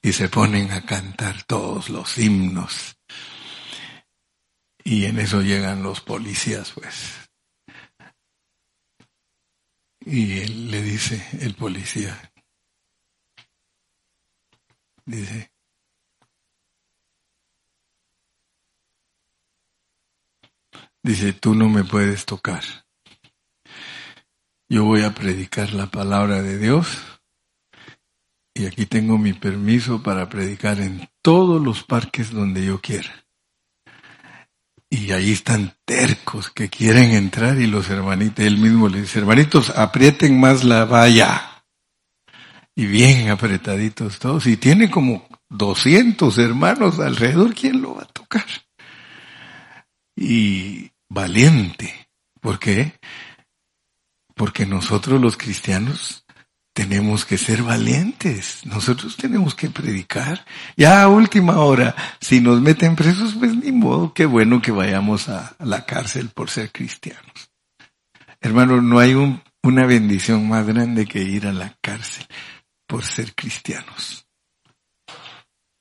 [0.03, 2.97] y se ponen a cantar todos los himnos.
[4.85, 7.29] Y en eso llegan los policías, pues.
[10.01, 12.33] Y él le dice, el policía,
[15.05, 15.53] dice,
[21.03, 22.88] dice, tú no me puedes tocar
[24.69, 26.99] yo voy a predicar la palabra de Dios
[28.59, 33.25] y aquí tengo mi permiso para predicar en todos los parques donde yo quiera.
[34.91, 39.71] Y ahí están tercos que quieren entrar y los hermanitos, él mismo le dice, hermanitos,
[39.71, 41.65] aprieten más la valla.
[42.75, 44.47] Y bien apretaditos todos.
[44.47, 48.47] Y tiene como 200 hermanos alrededor, ¿quién lo va a tocar?
[50.17, 52.09] Y valiente.
[52.41, 52.99] ¿Por qué?
[54.39, 56.25] Porque nosotros los cristianos
[56.73, 58.65] tenemos que ser valientes.
[58.65, 60.47] Nosotros tenemos que predicar.
[60.77, 65.29] Ya a última hora, si nos meten presos, pues ni modo, qué bueno que vayamos
[65.29, 67.51] a, la cárcel por ser cristianos.
[68.41, 69.15] Hermano, no hay
[69.65, 72.25] una bendición más grande que ir a la cárcel
[72.87, 74.29] por ser cristianos.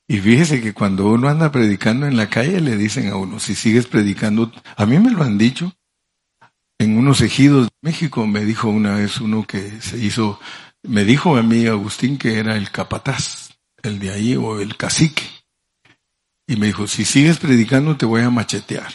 [0.08, 3.53] Y fíjese que cuando uno anda predicando en la calle le dicen a uno, si
[3.53, 5.77] sigues predicando, a mí me lo han dicho,
[6.80, 10.40] en unos ejidos de México me dijo una vez uno que se hizo
[10.84, 15.24] me dijo a mí Agustín que era el capataz, el de ahí o el cacique.
[16.48, 18.94] Y me dijo, si sigues predicando te voy a machetear.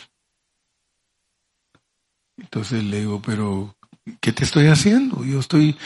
[2.39, 3.77] Entonces le digo, pero
[4.21, 5.25] ¿qué te estoy haciendo?
[5.25, 5.77] Yo estoy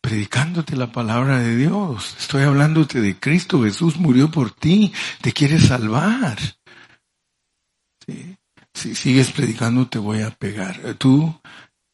[0.00, 2.16] predicándote la palabra de Dios.
[2.18, 3.64] Estoy hablándote de Cristo.
[3.64, 4.92] Jesús murió por ti.
[5.20, 6.38] Te quiere salvar.
[8.78, 10.94] Si sigues predicando te voy a pegar.
[10.98, 11.34] Tú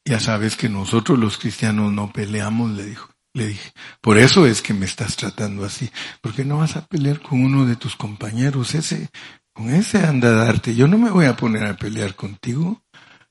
[0.04, 3.08] ya sabes que nosotros los cristianos no peleamos, le dijo.
[3.32, 3.72] Le dije,
[4.02, 7.64] por eso es que me estás tratando así, porque no vas a pelear con uno
[7.64, 9.08] de tus compañeros, ese,
[9.52, 10.74] con ese anda a darte.
[10.76, 12.84] Yo no me voy a poner a pelear contigo.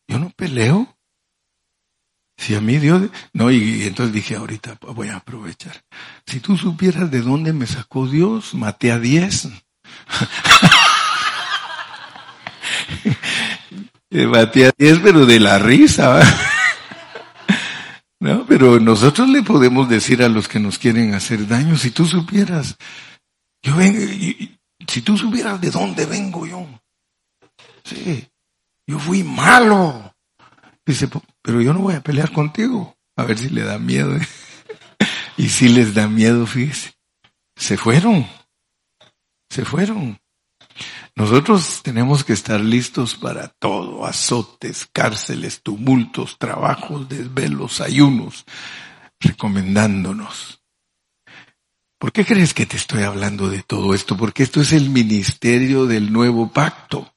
[0.07, 0.97] Yo no peleo.
[2.35, 5.85] Si a mí Dios, no, y, entonces dije, ahorita voy a aprovechar.
[6.25, 9.47] Si tú supieras de dónde me sacó Dios, maté a diez.
[14.13, 16.21] maté a diez, pero de la risa.
[18.19, 22.05] No, pero nosotros le podemos decir a los que nos quieren hacer daño, si tú
[22.05, 22.77] supieras,
[23.61, 23.99] yo vengo,
[24.87, 26.65] si tú supieras de dónde vengo yo,
[27.83, 28.25] sí,
[28.87, 30.15] yo fui malo.
[30.85, 31.09] Dice,
[31.41, 34.17] pero yo no voy a pelear contigo, a ver si le da miedo.
[35.37, 36.93] y si les da miedo, fíjese,
[37.57, 38.25] se fueron,
[39.49, 40.17] se fueron.
[41.15, 48.45] Nosotros tenemos que estar listos para todo, azotes, cárceles, tumultos, trabajos, desvelos, ayunos,
[49.19, 50.63] recomendándonos.
[51.99, 54.17] ¿Por qué crees que te estoy hablando de todo esto?
[54.17, 57.15] Porque esto es el ministerio del nuevo pacto.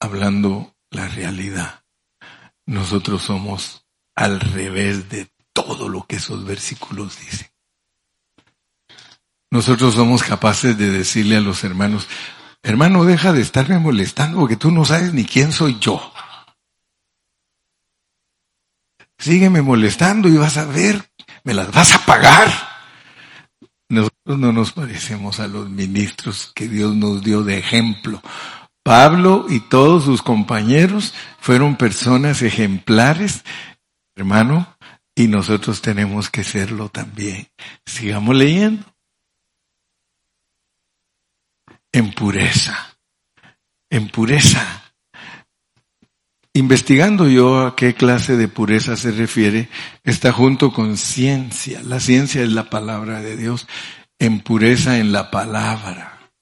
[0.00, 1.84] Hablando la realidad.
[2.66, 3.86] Nosotros somos
[4.16, 7.53] al revés de todo lo que esos versículos dicen.
[9.54, 12.08] Nosotros somos capaces de decirle a los hermanos,
[12.64, 16.12] hermano, deja de estarme molestando porque tú no sabes ni quién soy yo.
[19.16, 21.08] Sígueme molestando y vas a ver,
[21.44, 22.48] me las vas a pagar.
[23.88, 28.20] Nosotros no nos parecemos a los ministros que Dios nos dio de ejemplo.
[28.82, 33.44] Pablo y todos sus compañeros fueron personas ejemplares,
[34.16, 34.76] hermano,
[35.14, 37.46] y nosotros tenemos que serlo también.
[37.86, 38.93] Sigamos leyendo.
[41.94, 42.96] En pureza,
[43.88, 44.82] en pureza.
[46.52, 49.68] Investigando yo a qué clase de pureza se refiere,
[50.02, 51.82] está junto con ciencia.
[51.84, 53.68] La ciencia es la palabra de Dios,
[54.18, 56.32] en pureza en la palabra,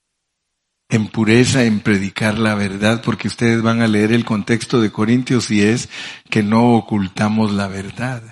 [0.89, 5.51] en pureza en predicar la verdad, porque ustedes van a leer el contexto de Corintios
[5.51, 5.87] y es
[6.31, 8.23] que no ocultamos la verdad,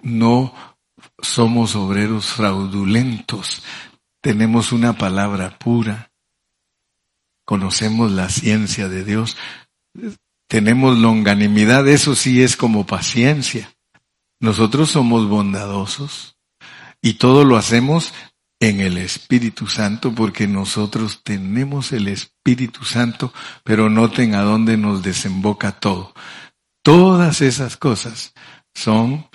[0.00, 0.54] no
[1.20, 3.62] somos obreros fraudulentos,
[4.22, 6.11] tenemos una palabra pura,
[7.44, 9.36] conocemos la ciencia de Dios,
[10.48, 13.74] tenemos longanimidad, eso sí es como paciencia.
[14.40, 16.36] Nosotros somos bondadosos
[17.00, 18.12] y todo lo hacemos
[18.60, 23.32] en el Espíritu Santo porque nosotros tenemos el Espíritu Santo,
[23.64, 26.14] pero noten a dónde nos desemboca todo.
[26.82, 28.34] Todas esas cosas
[28.74, 29.28] son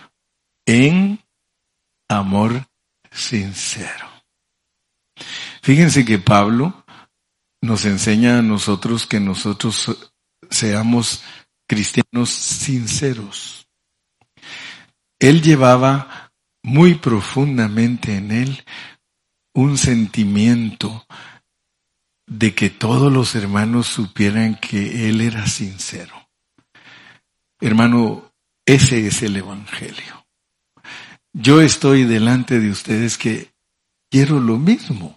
[0.65, 1.19] en
[2.09, 2.67] amor
[3.11, 4.07] sincero.
[5.61, 6.85] Fíjense que Pablo
[7.61, 10.11] nos enseña a nosotros que nosotros
[10.49, 11.23] seamos
[11.67, 13.67] cristianos sinceros.
[15.19, 16.31] Él llevaba
[16.63, 18.63] muy profundamente en él
[19.53, 21.05] un sentimiento
[22.27, 26.29] de que todos los hermanos supieran que él era sincero.
[27.59, 28.31] Hermano,
[28.65, 30.27] ese es el Evangelio.
[31.33, 33.53] Yo estoy delante de ustedes que
[34.11, 35.16] quiero lo mismo.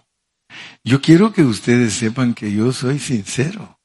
[0.83, 3.79] Yo quiero que ustedes sepan que yo soy sincero.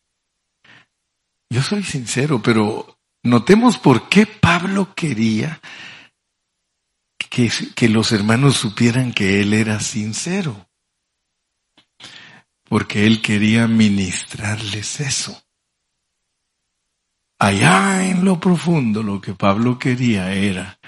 [1.50, 5.60] Yo soy sincero, pero notemos por qué Pablo quería
[7.18, 10.68] que, que, los hermanos supieran que él era sincero.
[12.64, 15.42] Porque él quería ministrarles eso.
[17.38, 20.80] Allá en lo profundo lo que Pablo quería era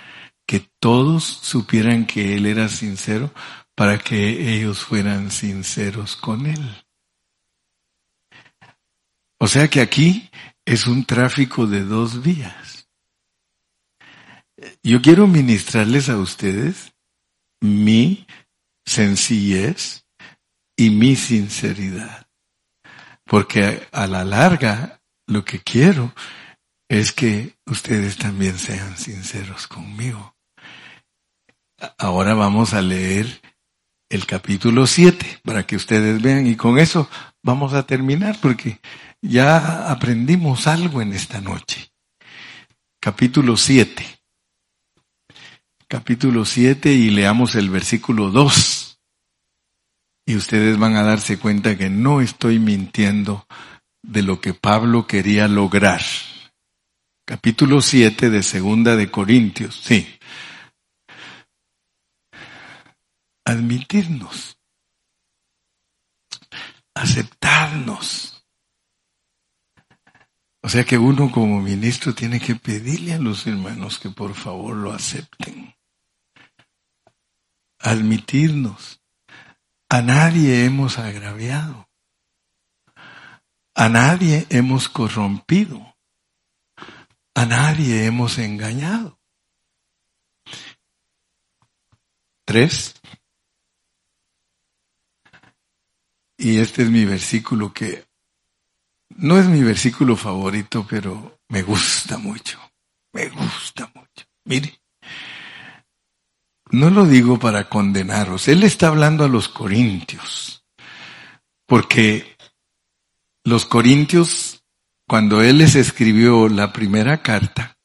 [0.46, 3.32] que todos supieran que él era sincero
[3.79, 6.85] para que ellos fueran sinceros con Él.
[9.39, 10.29] O sea que aquí
[10.64, 12.89] es un tráfico de dos vías.
[14.83, 16.93] Yo quiero ministrarles a ustedes
[17.61, 18.26] mi
[18.85, 20.05] sencillez
[20.76, 22.26] y mi sinceridad.
[23.24, 26.12] Porque a la larga lo que quiero
[26.89, 30.35] es que ustedes también sean sinceros conmigo.
[31.97, 33.41] Ahora vamos a leer
[34.09, 37.09] el capítulo 7 para que ustedes vean y con eso
[37.42, 38.80] vamos a terminar porque
[39.20, 41.90] ya aprendimos algo en esta noche.
[43.00, 44.04] Capítulo 7.
[45.86, 49.00] Capítulo 7 y leamos el versículo 2.
[50.26, 53.46] Y ustedes van a darse cuenta que no estoy mintiendo
[54.02, 56.02] de lo que Pablo quería lograr.
[57.26, 60.17] Capítulo 7 de Segunda de Corintios, sí.
[63.49, 64.59] Admitirnos,
[66.92, 68.44] aceptarnos.
[70.61, 74.76] O sea que uno como ministro tiene que pedirle a los hermanos que por favor
[74.76, 75.74] lo acepten.
[77.78, 79.01] Admitirnos.
[79.88, 81.88] A nadie hemos agraviado.
[83.74, 85.96] A nadie hemos corrompido.
[87.34, 89.18] A nadie hemos engañado.
[92.44, 92.97] Tres.
[96.39, 98.07] Y este es mi versículo que
[99.11, 102.59] no es mi versículo favorito, pero me gusta mucho.
[103.12, 104.26] Me gusta mucho.
[104.45, 104.80] Mire,
[106.70, 108.49] no lo digo para condenaros.
[108.49, 110.64] Él está hablando a los corintios.
[111.66, 112.36] Porque
[113.45, 114.59] los corintios
[115.09, 117.78] cuando él les escribió la primera carta,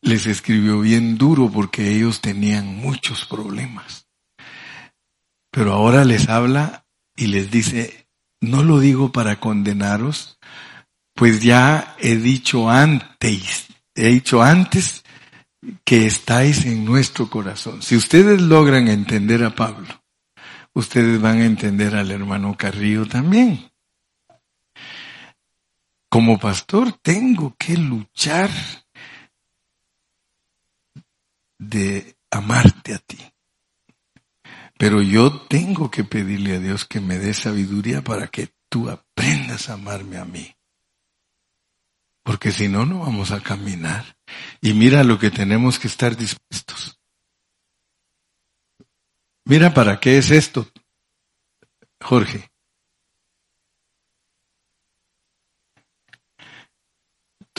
[0.00, 4.08] les escribió bien duro porque ellos tenían muchos problemas.
[5.50, 6.86] Pero ahora les habla
[7.18, 8.06] y les dice,
[8.40, 10.38] no lo digo para condenaros,
[11.14, 13.66] pues ya he dicho antes,
[13.96, 15.02] he dicho antes
[15.84, 17.82] que estáis en nuestro corazón.
[17.82, 19.88] Si ustedes logran entender a Pablo,
[20.74, 23.68] ustedes van a entender al hermano Carrillo también.
[26.08, 28.48] Como pastor tengo que luchar
[31.58, 33.18] de amarte a ti.
[34.78, 39.68] Pero yo tengo que pedirle a Dios que me dé sabiduría para que tú aprendas
[39.68, 40.54] a amarme a mí.
[42.22, 44.16] Porque si no, no vamos a caminar.
[44.60, 46.98] Y mira lo que tenemos que estar dispuestos.
[49.44, 50.70] Mira para qué es esto,
[52.00, 52.50] Jorge.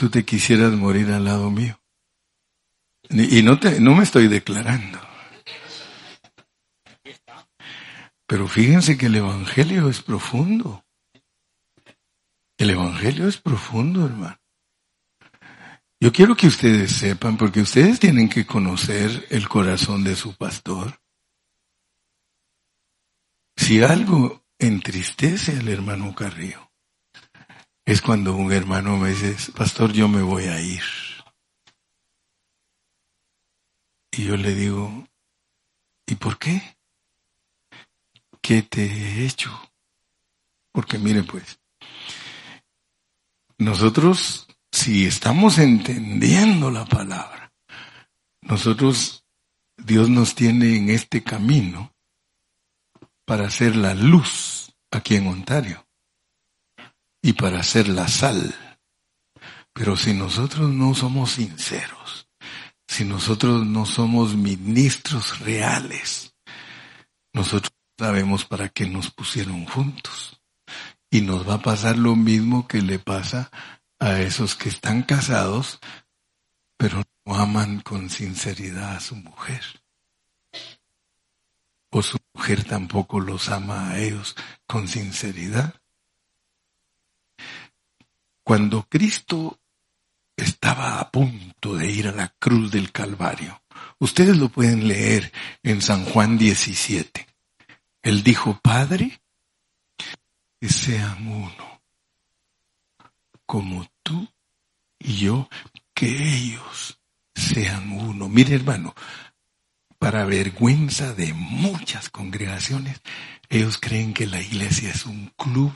[0.00, 1.78] tú te quisieras morir al lado mío.
[3.10, 4.98] Y no, te, no me estoy declarando.
[8.30, 10.84] Pero fíjense que el Evangelio es profundo.
[12.56, 14.38] El Evangelio es profundo, hermano.
[15.98, 21.00] Yo quiero que ustedes sepan, porque ustedes tienen que conocer el corazón de su pastor.
[23.56, 26.70] Si algo entristece al hermano Carrillo,
[27.84, 30.84] es cuando un hermano me dice, pastor, yo me voy a ir.
[34.12, 35.08] Y yo le digo,
[36.06, 36.79] ¿y por qué?
[38.40, 39.50] ¿Qué te he hecho?
[40.72, 41.60] Porque mire pues,
[43.58, 47.52] nosotros, si estamos entendiendo la palabra,
[48.40, 49.24] nosotros,
[49.76, 51.94] Dios nos tiene en este camino
[53.24, 55.86] para hacer la luz aquí en Ontario
[57.22, 58.54] y para hacer la sal.
[59.72, 62.28] Pero si nosotros no somos sinceros,
[62.88, 66.34] si nosotros no somos ministros reales,
[67.32, 70.40] nosotros sabemos para qué nos pusieron juntos.
[71.10, 73.50] Y nos va a pasar lo mismo que le pasa
[73.98, 75.80] a esos que están casados,
[76.78, 79.62] pero no aman con sinceridad a su mujer.
[81.90, 84.34] O su mujer tampoco los ama a ellos
[84.66, 85.74] con sinceridad.
[88.42, 89.60] Cuando Cristo
[90.36, 93.62] estaba a punto de ir a la cruz del Calvario,
[93.98, 95.30] ustedes lo pueden leer
[95.62, 97.29] en San Juan 17.
[98.02, 99.20] Él dijo, Padre,
[100.60, 101.82] que sean uno,
[103.46, 104.28] como tú
[104.98, 105.48] y yo,
[105.94, 106.98] que ellos
[107.34, 108.28] sean uno.
[108.28, 108.94] Mire hermano,
[109.98, 113.00] para vergüenza de muchas congregaciones,
[113.48, 115.72] ellos creen que la iglesia es un club,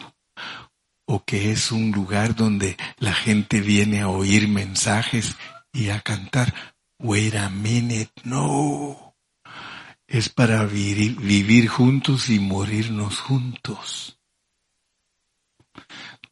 [1.07, 5.37] o que es un lugar donde la gente viene a oír mensajes
[5.73, 6.55] y a cantar.
[6.99, 9.04] Wait a minute, no.
[10.15, 14.21] Es para vivir, juntos y morirnos juntos.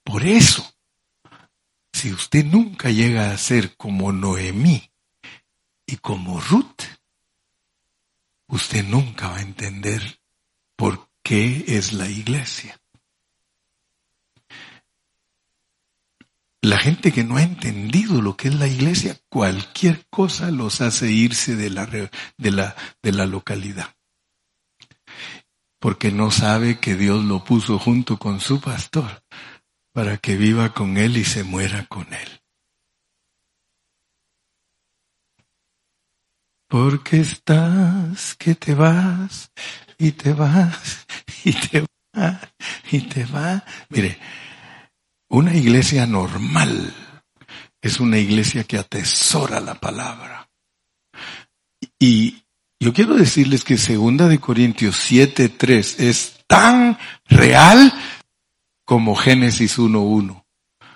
[0.04, 0.72] Por eso,
[1.92, 4.88] si usted nunca llega a ser como Noemí
[5.84, 6.82] Y como Ruth,
[8.46, 10.20] usted nunca va a entender
[10.76, 12.80] por qué es la iglesia.
[16.64, 21.10] La gente que no ha entendido lo que es la iglesia, cualquier cosa los hace
[21.10, 23.96] irse de la, de la, de la localidad.
[25.80, 29.24] Porque no sabe que Dios lo puso junto con su pastor
[29.92, 32.40] para que viva con él y se muera con él.
[36.68, 39.50] Porque estás que te vas
[39.98, 41.06] y te vas
[41.44, 41.84] y te
[42.14, 42.48] vas
[42.92, 43.64] y te vas.
[43.90, 44.18] Mire,
[45.32, 46.94] una iglesia normal
[47.80, 50.50] es una iglesia que atesora la palabra.
[51.98, 52.44] Y
[52.78, 57.92] yo quiero decirles que segunda de Corintios 7:3 es tan real
[58.84, 60.44] como Génesis 1:1.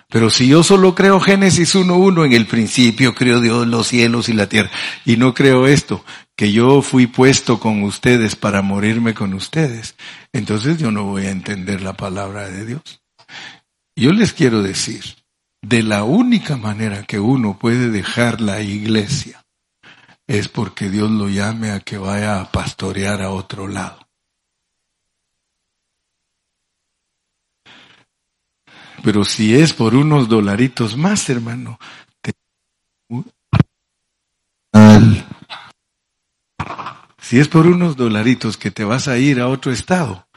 [0.07, 4.33] Pero si yo solo creo Génesis 1.1, en el principio creó Dios los cielos y
[4.33, 4.69] la tierra,
[5.03, 9.95] y no creo esto, que yo fui puesto con ustedes para morirme con ustedes,
[10.31, 13.01] entonces yo no voy a entender la palabra de Dios.
[13.97, 15.03] Yo les quiero decir,
[15.63, 19.43] de la única manera que uno puede dejar la iglesia
[20.27, 24.07] es porque Dios lo llame a que vaya a pastorear a otro lado.
[29.03, 31.79] Pero si es por unos dolaritos más, hermano,
[37.19, 40.27] si es por unos dolaritos que te vas a ir a otro estado,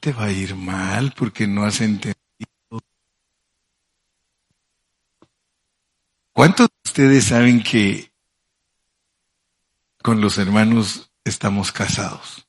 [0.00, 2.19] te va a ir mal porque no has entendido
[6.40, 8.14] ¿Cuántos de ustedes saben que
[10.02, 12.48] con los hermanos estamos casados?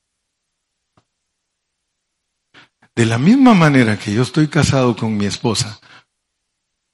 [2.95, 5.81] De la misma manera que yo estoy casado con mi esposa,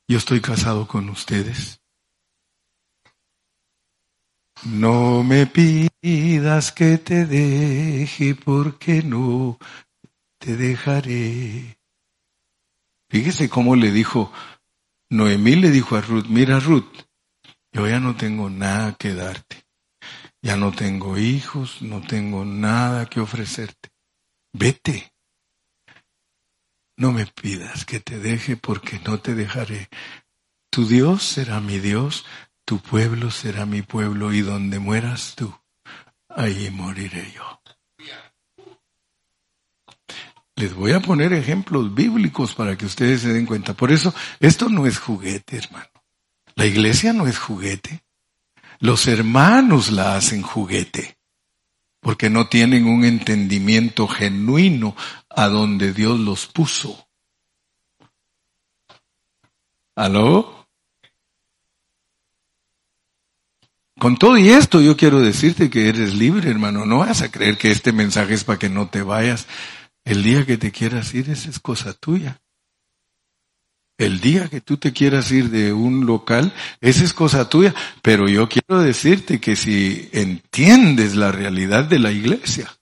[0.08, 1.80] yo estoy casado con ustedes.
[4.64, 9.60] No me pidas que te deje porque no
[10.40, 11.78] te dejaré.
[13.08, 14.32] Fíjese cómo le dijo
[15.10, 17.04] Noemí le dijo a Ruth, mira Ruth,
[17.72, 19.66] yo ya no tengo nada que darte.
[20.42, 23.90] Ya no tengo hijos, no tengo nada que ofrecerte.
[24.54, 25.14] Vete.
[26.98, 29.90] No me pidas que te deje porque no te dejaré.
[30.70, 32.26] Tu Dios será mi Dios,
[32.66, 35.58] tu pueblo será mi pueblo y donde mueras tú,
[36.30, 37.57] allí moriré yo.
[40.58, 43.76] Les voy a poner ejemplos bíblicos para que ustedes se den cuenta.
[43.76, 45.86] Por eso, esto no es juguete, hermano.
[46.56, 48.04] La iglesia no es juguete.
[48.80, 51.20] Los hermanos la hacen juguete,
[52.00, 54.96] porque no tienen un entendimiento genuino
[55.30, 57.08] a donde Dios los puso.
[59.96, 60.68] ¿Aló?
[64.00, 66.88] Con todo y esto yo quiero decirte que eres libre, hermano.
[66.88, 69.46] No vas a creer que este mensaje es para que no te vayas.
[70.08, 72.42] El día que te quieras ir, esa es cosa tuya.
[73.98, 77.76] El día que tú te quieras ir de un local, esa es cosa tuya.
[78.02, 82.74] Pero yo quiero decirte que si entiendes la realidad de la iglesia,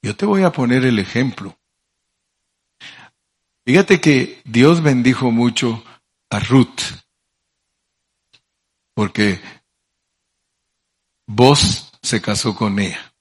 [0.00, 1.58] yo te voy a poner el ejemplo.
[3.66, 5.84] Fíjate que Dios bendijo mucho
[6.30, 6.80] a Ruth,
[8.94, 9.42] porque
[11.26, 13.13] vos se casó con ella.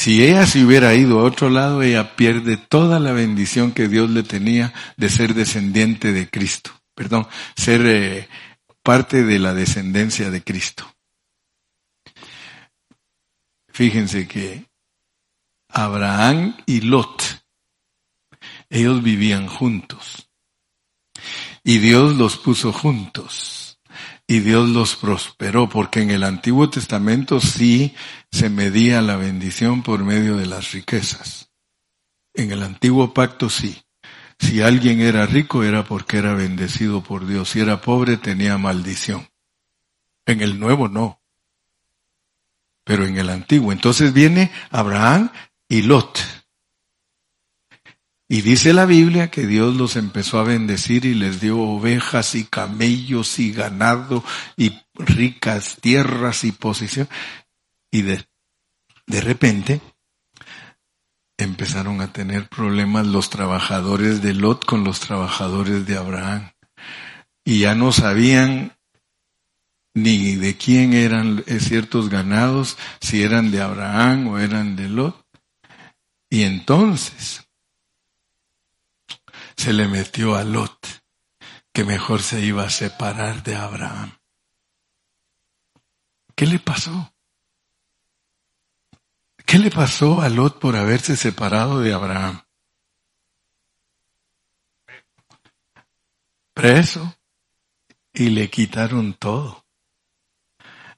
[0.00, 4.08] Si ella se hubiera ido a otro lado, ella pierde toda la bendición que Dios
[4.08, 6.70] le tenía de ser descendiente de Cristo.
[6.94, 8.28] Perdón, ser eh,
[8.82, 10.90] parte de la descendencia de Cristo.
[13.68, 14.70] Fíjense que
[15.68, 17.44] Abraham y Lot,
[18.70, 20.30] ellos vivían juntos.
[21.62, 23.59] Y Dios los puso juntos
[24.30, 27.96] y Dios los prosperó, porque en el Antiguo Testamento sí
[28.30, 31.50] se medía la bendición por medio de las riquezas.
[32.32, 33.82] En el Antiguo Pacto sí.
[34.38, 37.48] Si alguien era rico era porque era bendecido por Dios.
[37.48, 39.28] Si era pobre tenía maldición.
[40.26, 41.20] En el Nuevo no.
[42.84, 43.72] Pero en el Antiguo.
[43.72, 45.30] Entonces viene Abraham
[45.68, 46.20] y Lot.
[48.32, 52.44] Y dice la Biblia que Dios los empezó a bendecir y les dio ovejas y
[52.44, 54.22] camellos y ganado
[54.56, 57.08] y ricas tierras y posición.
[57.90, 58.24] Y de,
[59.08, 59.80] de repente
[61.38, 66.52] empezaron a tener problemas los trabajadores de Lot con los trabajadores de Abraham.
[67.44, 68.76] Y ya no sabían
[69.92, 75.20] ni de quién eran ciertos ganados, si eran de Abraham o eran de Lot.
[76.30, 77.49] Y entonces
[79.60, 80.86] se le metió a Lot,
[81.70, 84.18] que mejor se iba a separar de Abraham.
[86.34, 87.12] ¿Qué le pasó?
[89.44, 92.42] ¿Qué le pasó a Lot por haberse separado de Abraham?
[96.54, 97.14] Preso
[98.14, 99.66] y le quitaron todo.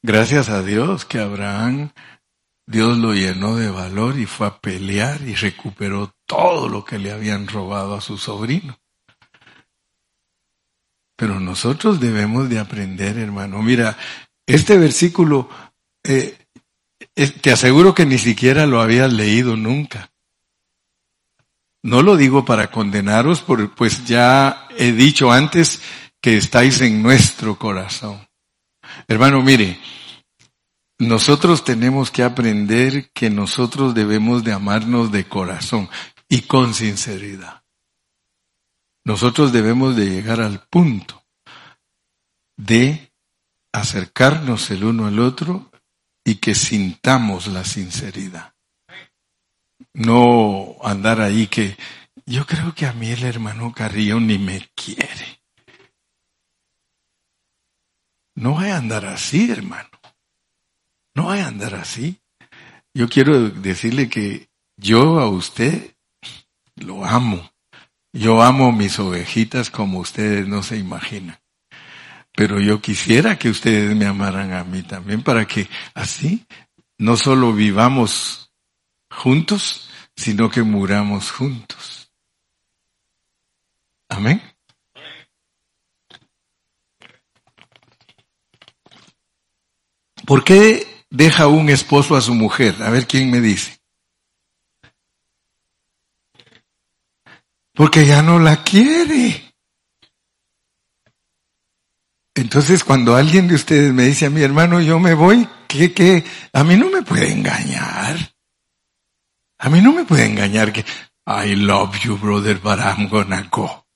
[0.02, 1.90] Gracias a Dios que Abraham,
[2.66, 7.12] Dios lo llenó de valor y fue a pelear y recuperó todo lo que le
[7.12, 8.78] habían robado a su sobrino.
[11.14, 13.60] Pero nosotros debemos de aprender, hermano.
[13.60, 13.98] Mira,
[14.46, 15.50] este versículo,
[16.02, 16.38] eh,
[17.42, 20.10] te aseguro que ni siquiera lo habías leído nunca.
[21.82, 23.44] No lo digo para condenaros,
[23.76, 25.82] pues ya he dicho antes
[26.22, 28.26] que estáis en nuestro corazón.
[29.06, 29.78] Hermano, mire,
[30.98, 35.90] nosotros tenemos que aprender que nosotros debemos de amarnos de corazón
[36.32, 37.62] y con sinceridad.
[39.04, 41.22] Nosotros debemos de llegar al punto
[42.56, 43.12] de
[43.70, 45.70] acercarnos el uno al otro
[46.24, 48.54] y que sintamos la sinceridad.
[49.92, 51.76] No andar ahí que
[52.24, 55.42] yo creo que a mí el hermano Carrillo ni me quiere.
[58.36, 59.90] No hay andar así, hermano.
[61.14, 62.22] No hay andar así.
[62.94, 65.91] Yo quiero decirle que yo a usted
[66.76, 67.50] lo amo.
[68.12, 71.38] Yo amo mis ovejitas como ustedes no se imaginan.
[72.34, 76.46] Pero yo quisiera que ustedes me amaran a mí también para que así
[76.98, 78.52] no solo vivamos
[79.10, 82.10] juntos, sino que muramos juntos.
[84.08, 84.42] Amén.
[90.26, 92.82] ¿Por qué deja un esposo a su mujer?
[92.82, 93.81] A ver quién me dice.
[97.74, 99.52] Porque ya no la quiere.
[102.34, 106.24] Entonces cuando alguien de ustedes me dice a mi hermano, yo me voy, ¿qué, qué?
[106.52, 108.16] A mí no me puede engañar.
[109.58, 110.84] A mí no me puede engañar que,
[111.26, 113.86] I love you brother, but I'm gonna go.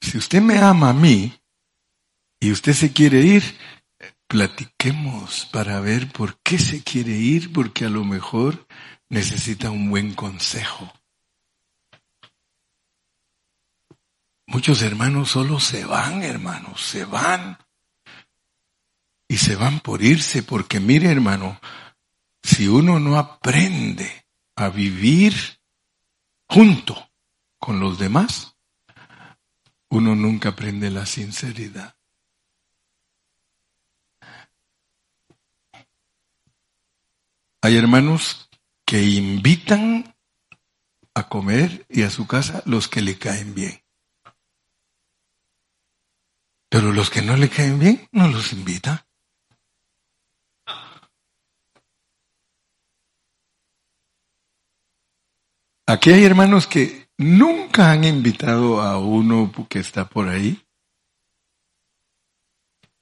[0.00, 1.40] Si usted me ama a mí,
[2.40, 3.42] y usted se quiere ir,
[4.26, 8.66] platiquemos para ver por qué se quiere ir, porque a lo mejor
[9.10, 10.90] necesita un buen consejo.
[14.46, 17.58] Muchos hermanos solo se van, hermanos, se van.
[19.28, 21.60] Y se van por irse, porque mire, hermano,
[22.42, 25.34] si uno no aprende a vivir
[26.48, 27.10] junto
[27.58, 28.56] con los demás,
[29.88, 31.94] uno nunca aprende la sinceridad.
[37.62, 38.49] Hay hermanos
[38.90, 40.16] que invitan
[41.14, 43.84] a comer y a su casa los que le caen bien.
[46.68, 49.06] Pero los que no le caen bien, no los invita.
[55.86, 60.66] Aquí hay hermanos que nunca han invitado a uno que está por ahí.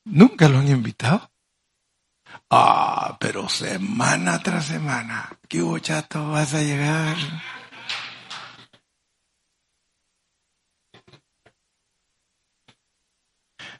[0.04, 1.30] Nunca lo han invitado.
[2.50, 7.16] Ah, pero semana tras semana, ¿qué chato vas a llegar?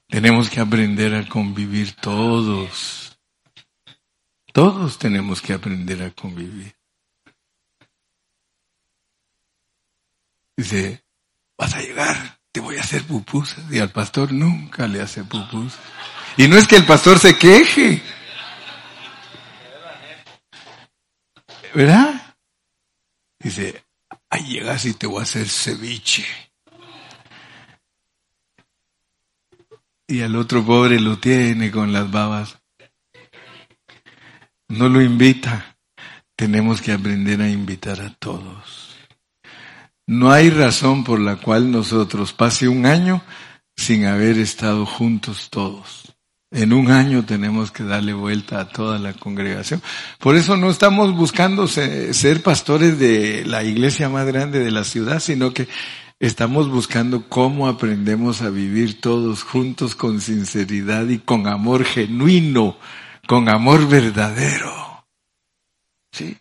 [0.07, 3.19] Tenemos que aprender a convivir todos.
[4.53, 6.75] Todos tenemos que aprender a convivir.
[10.57, 11.05] Dice,
[11.57, 13.65] vas a llegar, te voy a hacer pupusas.
[13.71, 15.79] Y al pastor nunca le hace pupusas.
[16.37, 18.03] Y no es que el pastor se queje.
[21.79, 22.35] ¿Verdad?
[23.39, 23.85] Dice,
[24.31, 26.27] ahí llegas y te voy a hacer ceviche.
[30.09, 32.59] Y al otro pobre lo tiene con las babas.
[34.67, 35.79] No lo invita.
[36.35, 38.97] Tenemos que aprender a invitar a todos.
[40.05, 43.23] No hay razón por la cual nosotros pase un año
[43.77, 46.08] sin haber estado juntos todos.
[46.51, 49.83] En un año tenemos que darle vuelta a toda la congregación.
[50.19, 55.21] Por eso no estamos buscando ser pastores de la iglesia más grande de la ciudad,
[55.21, 55.69] sino que
[56.19, 62.79] estamos buscando cómo aprendemos a vivir todos juntos con sinceridad y con amor genuino,
[63.27, 65.05] con amor verdadero.
[66.11, 66.39] ¿Sí?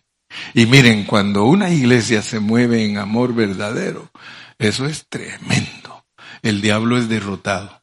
[0.54, 4.10] Y miren, cuando una iglesia se mueve en amor verdadero,
[4.58, 6.06] eso es tremendo.
[6.42, 7.77] El diablo es derrotado.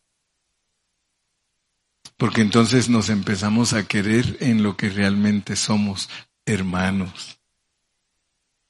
[2.17, 6.09] Porque entonces nos empezamos a querer en lo que realmente somos
[6.45, 7.39] hermanos.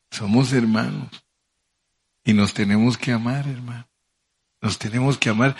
[0.09, 1.09] Somos hermanos.
[2.23, 3.87] Y nos tenemos que amar, hermano.
[4.61, 5.55] Nos tenemos que amar.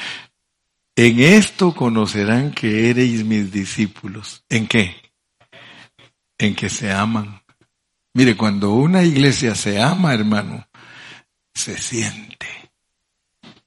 [0.96, 4.44] En esto conocerán que eres mis discípulos.
[4.50, 4.96] ¿En qué?
[6.40, 7.44] En que se aman.
[8.14, 10.68] Mire, cuando una iglesia se ama, hermano,
[11.54, 12.48] se siente.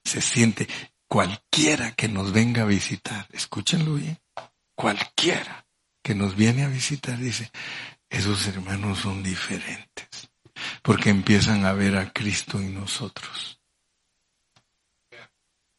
[0.03, 0.67] Se siente
[1.09, 3.27] cualquiera que nos venga a visitar.
[3.33, 4.19] Escúchenlo bien.
[4.75, 5.67] Cualquiera
[6.03, 7.51] que nos viene a visitar dice,
[8.09, 10.31] esos hermanos son diferentes.
[10.83, 13.61] Porque empiezan a ver a Cristo en nosotros.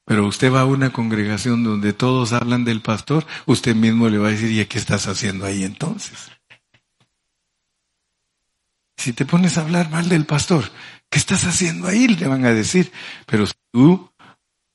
[0.05, 4.29] Pero usted va a una congregación donde todos hablan del pastor, usted mismo le va
[4.29, 6.31] a decir, ¿y qué estás haciendo ahí entonces?
[8.97, 10.71] Si te pones a hablar mal del pastor,
[11.09, 12.07] ¿qué estás haciendo ahí?
[12.07, 12.91] Le van a decir.
[13.27, 14.08] Pero tú,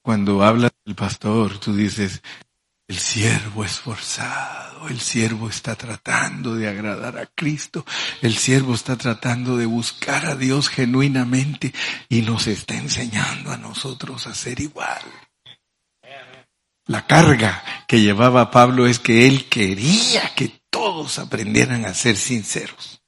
[0.04, 2.20] cuando hablas del pastor, tú dices,
[2.86, 7.86] el siervo esforzado, el siervo está tratando de agradar a Cristo,
[8.20, 11.72] el siervo está tratando de buscar a Dios genuinamente
[12.10, 15.00] y nos está enseñando a nosotros a ser igual.
[16.86, 23.00] La carga que llevaba Pablo es que él quería que todos aprendieran a ser sinceros.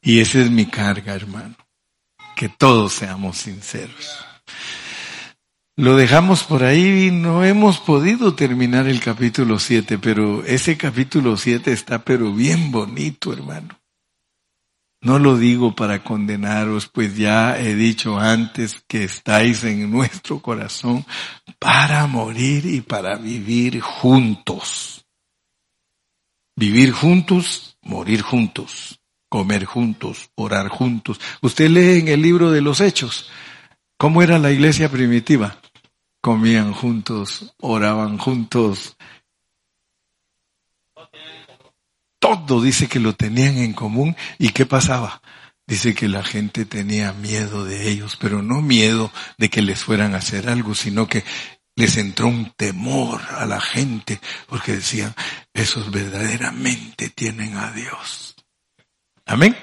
[0.00, 1.54] Y esa es mi carga, hermano.
[2.34, 4.24] Que todos seamos sinceros.
[5.78, 11.36] Lo dejamos por ahí y no hemos podido terminar el capítulo 7, pero ese capítulo
[11.36, 13.78] 7 está pero bien bonito, hermano.
[15.02, 21.04] No lo digo para condenaros, pues ya he dicho antes que estáis en nuestro corazón
[21.58, 25.04] para morir y para vivir juntos.
[26.56, 28.98] Vivir juntos, morir juntos,
[29.28, 31.20] comer juntos, orar juntos.
[31.42, 33.28] Usted lee en el libro de los Hechos
[33.96, 35.60] cómo era la iglesia primitiva.
[36.20, 38.96] Comían juntos, oraban juntos,
[42.18, 44.16] todo dice que lo tenían en común.
[44.38, 45.22] ¿Y qué pasaba?
[45.66, 50.14] Dice que la gente tenía miedo de ellos, pero no miedo de que les fueran
[50.14, 51.24] a hacer algo, sino que
[51.76, 55.14] les entró un temor a la gente, porque decían,
[55.52, 58.34] esos verdaderamente tienen a Dios.
[59.26, 59.56] Amén.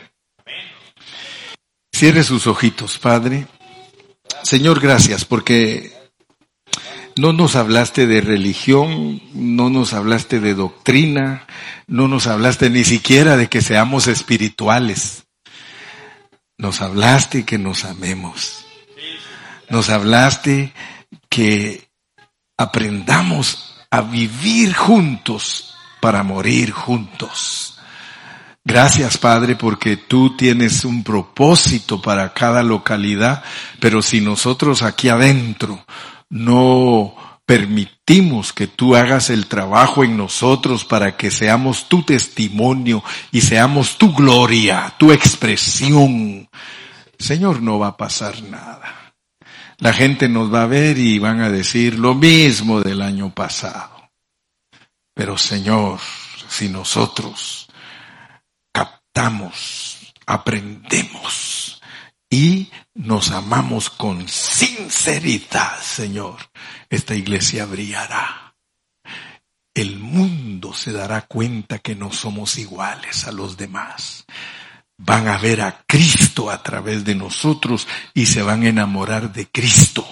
[1.91, 3.47] Cierre sus ojitos, Padre.
[4.41, 5.93] Señor, gracias, porque
[7.15, 11.45] no nos hablaste de religión, no nos hablaste de doctrina,
[11.87, 15.25] no nos hablaste ni siquiera de que seamos espirituales.
[16.57, 18.65] Nos hablaste que nos amemos.
[19.69, 20.73] Nos hablaste
[21.29, 21.89] que
[22.57, 27.72] aprendamos a vivir juntos para morir juntos.
[28.65, 33.43] Gracias Padre porque tú tienes un propósito para cada localidad,
[33.79, 35.85] pero si nosotros aquí adentro
[36.29, 37.13] no
[37.45, 43.97] permitimos que tú hagas el trabajo en nosotros para que seamos tu testimonio y seamos
[43.97, 46.47] tu gloria, tu expresión.
[47.19, 49.13] Señor, no va a pasar nada.
[49.79, 54.09] La gente nos va a ver y van a decir lo mismo del año pasado.
[55.13, 55.99] Pero Señor,
[56.47, 57.62] si nosotros
[59.13, 61.81] captamos, aprendemos
[62.29, 66.37] y nos amamos con sinceridad, Señor,
[66.89, 68.55] esta iglesia brillará.
[69.75, 74.25] El mundo se dará cuenta que no somos iguales a los demás.
[74.97, 79.47] Van a ver a Cristo a través de nosotros y se van a enamorar de
[79.47, 80.05] Cristo.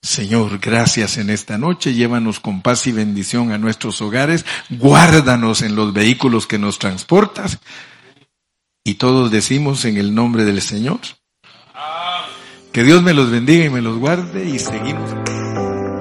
[0.00, 1.94] Señor, gracias en esta noche.
[1.94, 4.44] Llévanos con paz y bendición a nuestros hogares.
[4.70, 7.60] Guárdanos en los vehículos que nos transportas.
[8.84, 11.00] Y todos decimos en el nombre del Señor.
[12.72, 15.10] Que Dios me los bendiga y me los guarde y seguimos.